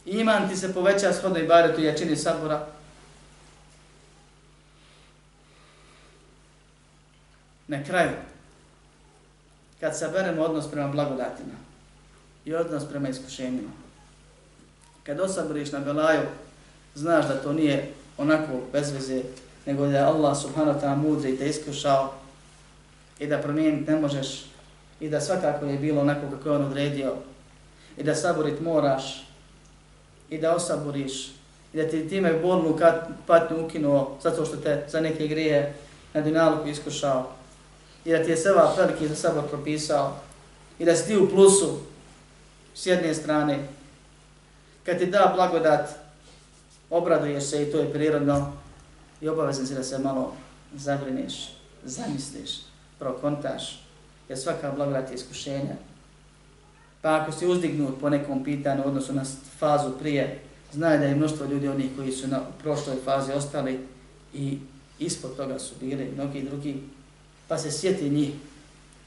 [0.06, 2.74] Iman ti se poveća shodno i baretu jačini sabora.
[7.68, 8.16] Na kraju,
[9.80, 11.54] kad saberemo odnos prema blagodatima,
[12.44, 13.70] i odnos prema iskušenjima.
[15.02, 16.22] Kad osaboriš na belaju,
[16.94, 19.22] znaš da to nije onako bez veze,
[19.66, 22.12] nego da je Allah subhanahu ta'ala mudri i te iskušao
[23.18, 24.44] i da promijeniti ne možeš
[25.00, 27.14] i da svakako je bilo onako kako je on odredio
[27.96, 29.28] i da saborit moraš
[30.30, 31.28] i da osaboriš
[31.72, 32.78] i da ti time bolnu
[33.26, 35.74] patnju ukinuo zato što te za neke grije
[36.14, 37.30] na dinaluku iskušao
[38.04, 40.16] i da ti je seba veliki za sabor propisao
[40.78, 41.78] i da si ti u plusu
[42.74, 43.58] s jedne strane.
[44.84, 45.88] Kad ti da blagodat,
[46.90, 48.52] obraduješ se i to je prirodno
[49.20, 50.34] i obavezan si da se malo
[50.74, 51.52] zagrineš,
[51.84, 52.50] zamisliš,
[52.98, 53.82] prokontaš,
[54.28, 55.76] jer svaka blagodat je iskušenja.
[57.02, 59.24] Pa ako si uzdignut po nekom pitanju u odnosu na
[59.58, 60.40] fazu prije,
[60.72, 63.86] znaj da je mnoštvo ljudi onih koji su na prošloj fazi ostali
[64.34, 64.58] i
[64.98, 66.82] ispod toga su bili mnogi drugi,
[67.48, 68.30] pa se sjeti njih,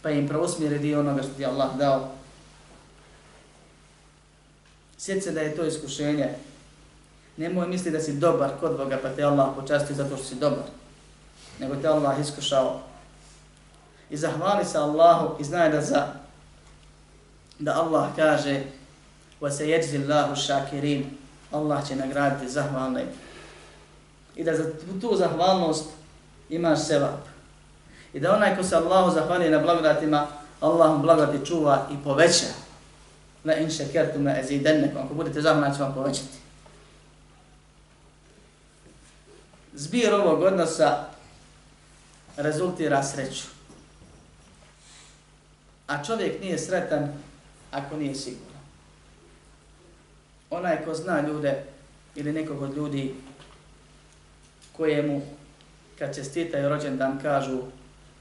[0.01, 2.11] pa im preusmjeri dio onoga što ti Allah dao.
[4.97, 6.29] Sjeti se da je to iskušenje.
[7.38, 10.63] Nemoj misli da si dobar kod Boga, pa te Allah počasti zato što si dobar.
[11.59, 12.79] Nego te Allah iskušao.
[14.09, 16.07] I zahvali se Allahu i znaj da za
[17.59, 18.63] da Allah kaže
[19.41, 20.35] wa se jeđzi Allahu
[21.51, 23.05] Allah će nagraditi zahvalne
[24.35, 24.71] i da za
[25.01, 25.85] tu zahvalnost
[26.49, 27.36] imaš sevap.
[28.18, 30.28] I da onaj ko se Allahu zahvali na blagodatima,
[30.61, 32.45] Allah mu blagodati čuva i poveća.
[33.45, 35.05] La in šekertum la ezidennekom.
[35.05, 36.38] Ako budete zahvalni, ću vam povećati.
[39.74, 41.05] Zbir ovog odnosa
[42.38, 43.45] rezultira sreću.
[45.88, 47.13] A čovjek nije sretan
[47.72, 48.61] ako nije siguran.
[50.49, 51.63] Onaj ko zna ljude
[52.15, 53.15] ili nekog od ljudi
[54.78, 55.22] kojemu
[55.99, 57.61] kad čestitaju rođendan kažu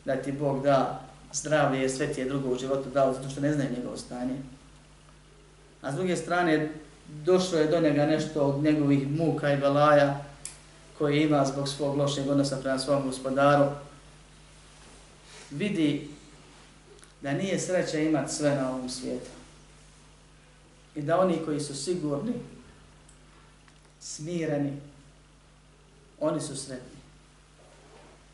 [0.07, 1.03] da ti Bog da
[1.33, 4.37] zdravlje, sve ti je drugo u životu dao, zato što ne znaju njegovo stanje.
[5.83, 6.71] A s druge strane,
[7.09, 10.25] došlo je do njega nešto od njegovih muka i belaja
[10.99, 13.65] koje ima zbog svog lošeg odnosa prema svom gospodaru.
[15.51, 16.09] Vidi
[17.23, 19.31] da nije sreća imati sve na ovom svijetu.
[20.95, 22.33] I da oni koji su sigurni,
[24.01, 24.73] smireni,
[26.21, 26.96] oni su sretni.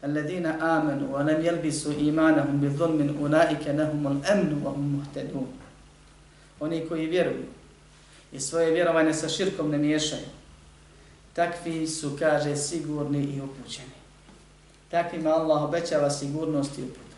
[0.05, 5.49] الذين آمنوا ولم يلبسوا إيمانهم بظلم أولئك لهم الأمن وهم مهتدون.
[6.61, 7.45] Oni koji vjeruju
[8.33, 10.27] i svoje vjerovanje sa širkom ne miješaju.
[11.33, 13.93] Takvi su, kaže, sigurni i upućeni.
[14.91, 17.17] Takvima Allah obećava sigurnost i uputu.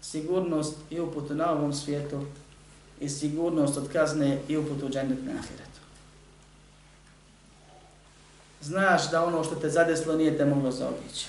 [0.00, 2.24] Sigurnost i uputu na ovom svijetu
[3.00, 5.80] i sigurnost od kazne i uputu u džennet na ahiretu.
[8.60, 11.26] Znaš da ono što te zadeslo nije te moglo zaobići.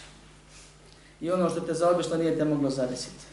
[1.24, 3.26] I ono što te zaobišlo nije te moglo zadesiti.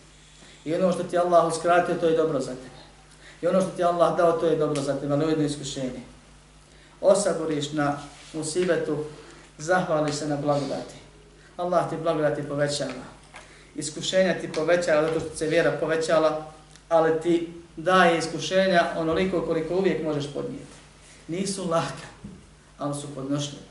[0.65, 2.81] I ono što ti Allah uskratio, to je dobro za tebe.
[3.43, 6.01] I ono što ti Allah dao, to je dobro za tebe, ali ujedno iskušenje.
[7.01, 7.99] Osaboriš na
[8.33, 8.99] musibetu,
[9.59, 10.95] zahvališ se na blagodati.
[11.57, 13.05] Allah ti blagodati povećava.
[13.75, 16.47] Iskušenja ti povećava zato što se vjera povećala,
[16.89, 20.79] ali ti daje iskušenja onoliko koliko uvijek možeš podnijeti.
[21.29, 22.09] Nisu laka,
[22.79, 23.71] ali su podnošljive.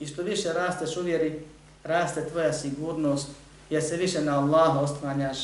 [0.00, 1.42] I što više rasteš u vjeri,
[1.84, 3.28] raste tvoja sigurnost,
[3.70, 5.38] jer se više na Allaha ostvanjaš.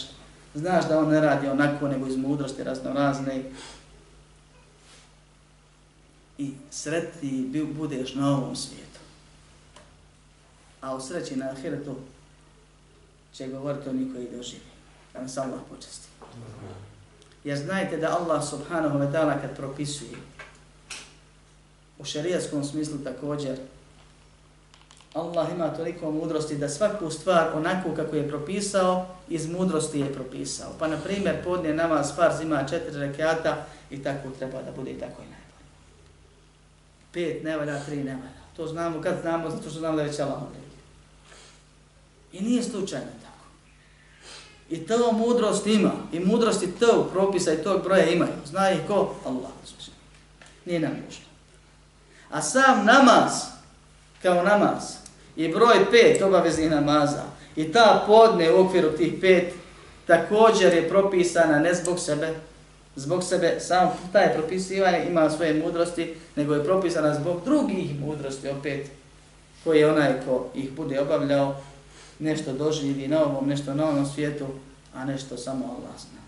[0.54, 3.42] Znaš da on ne radi onako, nego iz mudrosti raznorazne.
[6.38, 9.00] I sretni budeš na ovom svijetu.
[10.80, 11.96] A u sreći na ahiretu
[13.32, 14.62] će govoriti oni koji doživi.
[15.12, 16.08] Da nas Allah počesti.
[17.44, 20.16] Jer znajte da Allah subhanahu wa ta'ala kad propisuje
[21.98, 23.58] u šarijatskom smislu također
[25.16, 30.72] Allah ima toliko mudrosti da svaku stvar onako kako je propisao, iz mudrosti je propisao.
[30.78, 34.98] Pa na primjer podnije namaz farz ima četiri rekiata i tako treba da bude i
[34.98, 35.66] tako i najbolje.
[37.12, 38.36] Pet ne valja, tri ne valja.
[38.56, 40.70] To znamo kad znamo, zato što znamo da je već Allah odredio.
[42.32, 43.46] I nije slučajno tako.
[44.70, 45.92] I to mudrost ima.
[46.12, 48.32] I mudrosti tog propisa i tog broja imaju.
[48.46, 49.14] Zna ih ko?
[49.24, 49.50] Allah.
[50.64, 51.24] Nije nam nužno.
[52.30, 53.32] A sam namaz,
[54.22, 55.05] kao namaz,
[55.36, 57.22] i broj pet obaveznih namaza
[57.56, 59.54] i ta podne u okviru tih pet
[60.06, 62.34] također je propisana ne zbog sebe,
[62.96, 68.90] zbog sebe, sam taj propisivanje ima svoje mudrosti, nego je propisana zbog drugih mudrosti opet,
[69.64, 71.56] koje onaj ko ih bude obavljao,
[72.18, 74.46] nešto doživi na ovom, nešto na ovom svijetu,
[74.94, 76.20] a nešto samo Allah zna.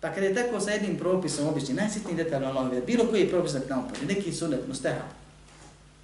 [0.00, 3.52] Pa kada je tako sa jednim propisom obični, najsitniji detalj Allah bilo koji je propis
[3.68, 5.17] na neki sunet, mustehab,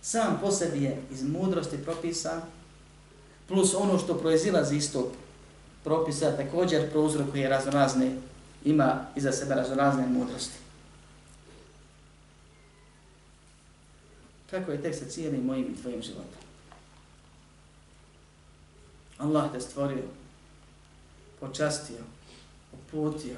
[0.05, 2.43] sam po sebi je iz mudrosti propisa,
[3.49, 5.13] plus ono što proizilazi iz tog
[5.85, 8.17] propisa, također prouzrokuje raznorazne,
[8.65, 10.59] ima iza sebe raznorazne mudrosti.
[14.51, 16.45] Kako je tek sa cijelim mojim i tvojim životom?
[19.19, 20.05] Allah te stvorio,
[21.41, 22.05] počastio,
[22.73, 23.37] uputio,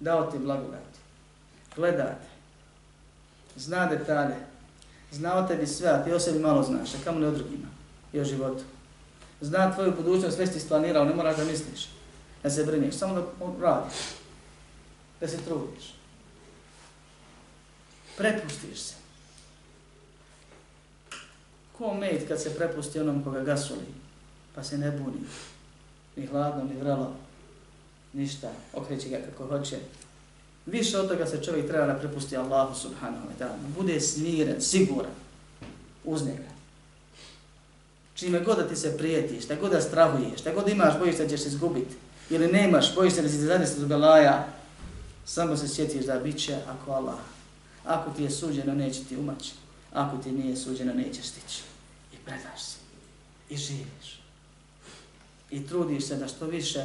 [0.00, 0.98] dao ti blagodati,
[1.76, 2.26] gledate,
[3.56, 4.55] zna detalje,
[5.16, 7.68] Zna o tebi sve, a ti o sebi malo znaš, a kamo ne o drugima
[8.12, 8.64] i o životu.
[9.40, 11.88] Zna tvoju budućnost, sve ti isplanirao, ne moraš da misliš.
[12.42, 13.22] da se brineš, samo da
[13.60, 13.94] radiš,
[15.20, 15.94] da se trudiš.
[18.16, 18.94] Prepustiš se.
[21.78, 23.86] Ko med kad se prepusti onom koga gasoli,
[24.54, 25.24] pa se ne buni,
[26.16, 27.16] ni hladno, ni vrelo,
[28.12, 29.78] ništa, okreće ga kako hoće.
[30.66, 35.12] Više od toga se čovjek treba da prepusti Allahu subhanahu wa ta'ala, bude smiren, siguran
[36.04, 36.48] uz njega.
[38.14, 41.28] Čime god da ti se prijetiš, šta god da strahuješ, šta god imaš, bojiš da
[41.28, 41.94] ćeš izgubiti,
[42.30, 44.46] ili nemaš, bojiš se da si zadesli do belaja,
[45.24, 47.18] samo se sjetiš da bit će ako Allah.
[47.84, 49.52] Ako ti je suđeno, neće ti umaći.
[49.92, 51.62] Ako ti nije suđeno, nećeš stići.
[52.12, 52.76] I predaš se.
[53.50, 54.20] I živiš.
[55.50, 56.84] I trudiš se da što više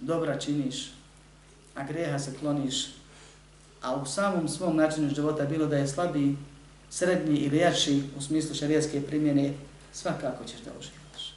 [0.00, 0.90] dobra činiš,
[1.78, 2.86] a greha se kloniš,
[3.82, 6.36] a u samom svom načinu života bilo da je slabiji,
[6.90, 9.54] srednji ili jači u smislu šarijetske primjene,
[9.92, 11.34] svakako ćeš da uživaš.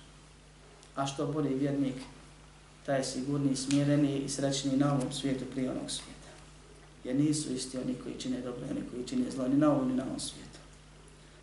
[0.95, 1.95] A što bolji vjernik,
[2.85, 6.31] taj je sigurniji, smjereniji i srećniji na ovom svijetu prije onog svijeta.
[7.03, 9.89] Jer nisu isti oni koji čine dobro i oni koji čine zlo, ni na ovom
[9.89, 10.59] ni na ovom svijetu.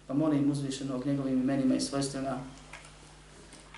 [0.06, 2.38] Pa molim uzvišenog njegovim imenima i svojstvena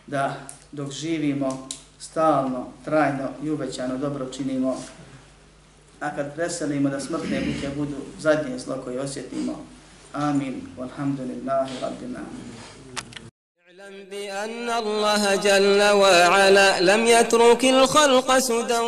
[0.07, 1.69] da dok živimo
[1.99, 4.77] stalno, trajno i uvećano dobro činimo,
[6.01, 9.67] a kad preselimo da smrtne buke budu zadnje zlo koje osjetimo,
[10.13, 12.51] amin, walhamdulillahi rabbil alamin.
[13.91, 18.79] اعلم بأن الله جل وعلا لم يترك الخلق سدى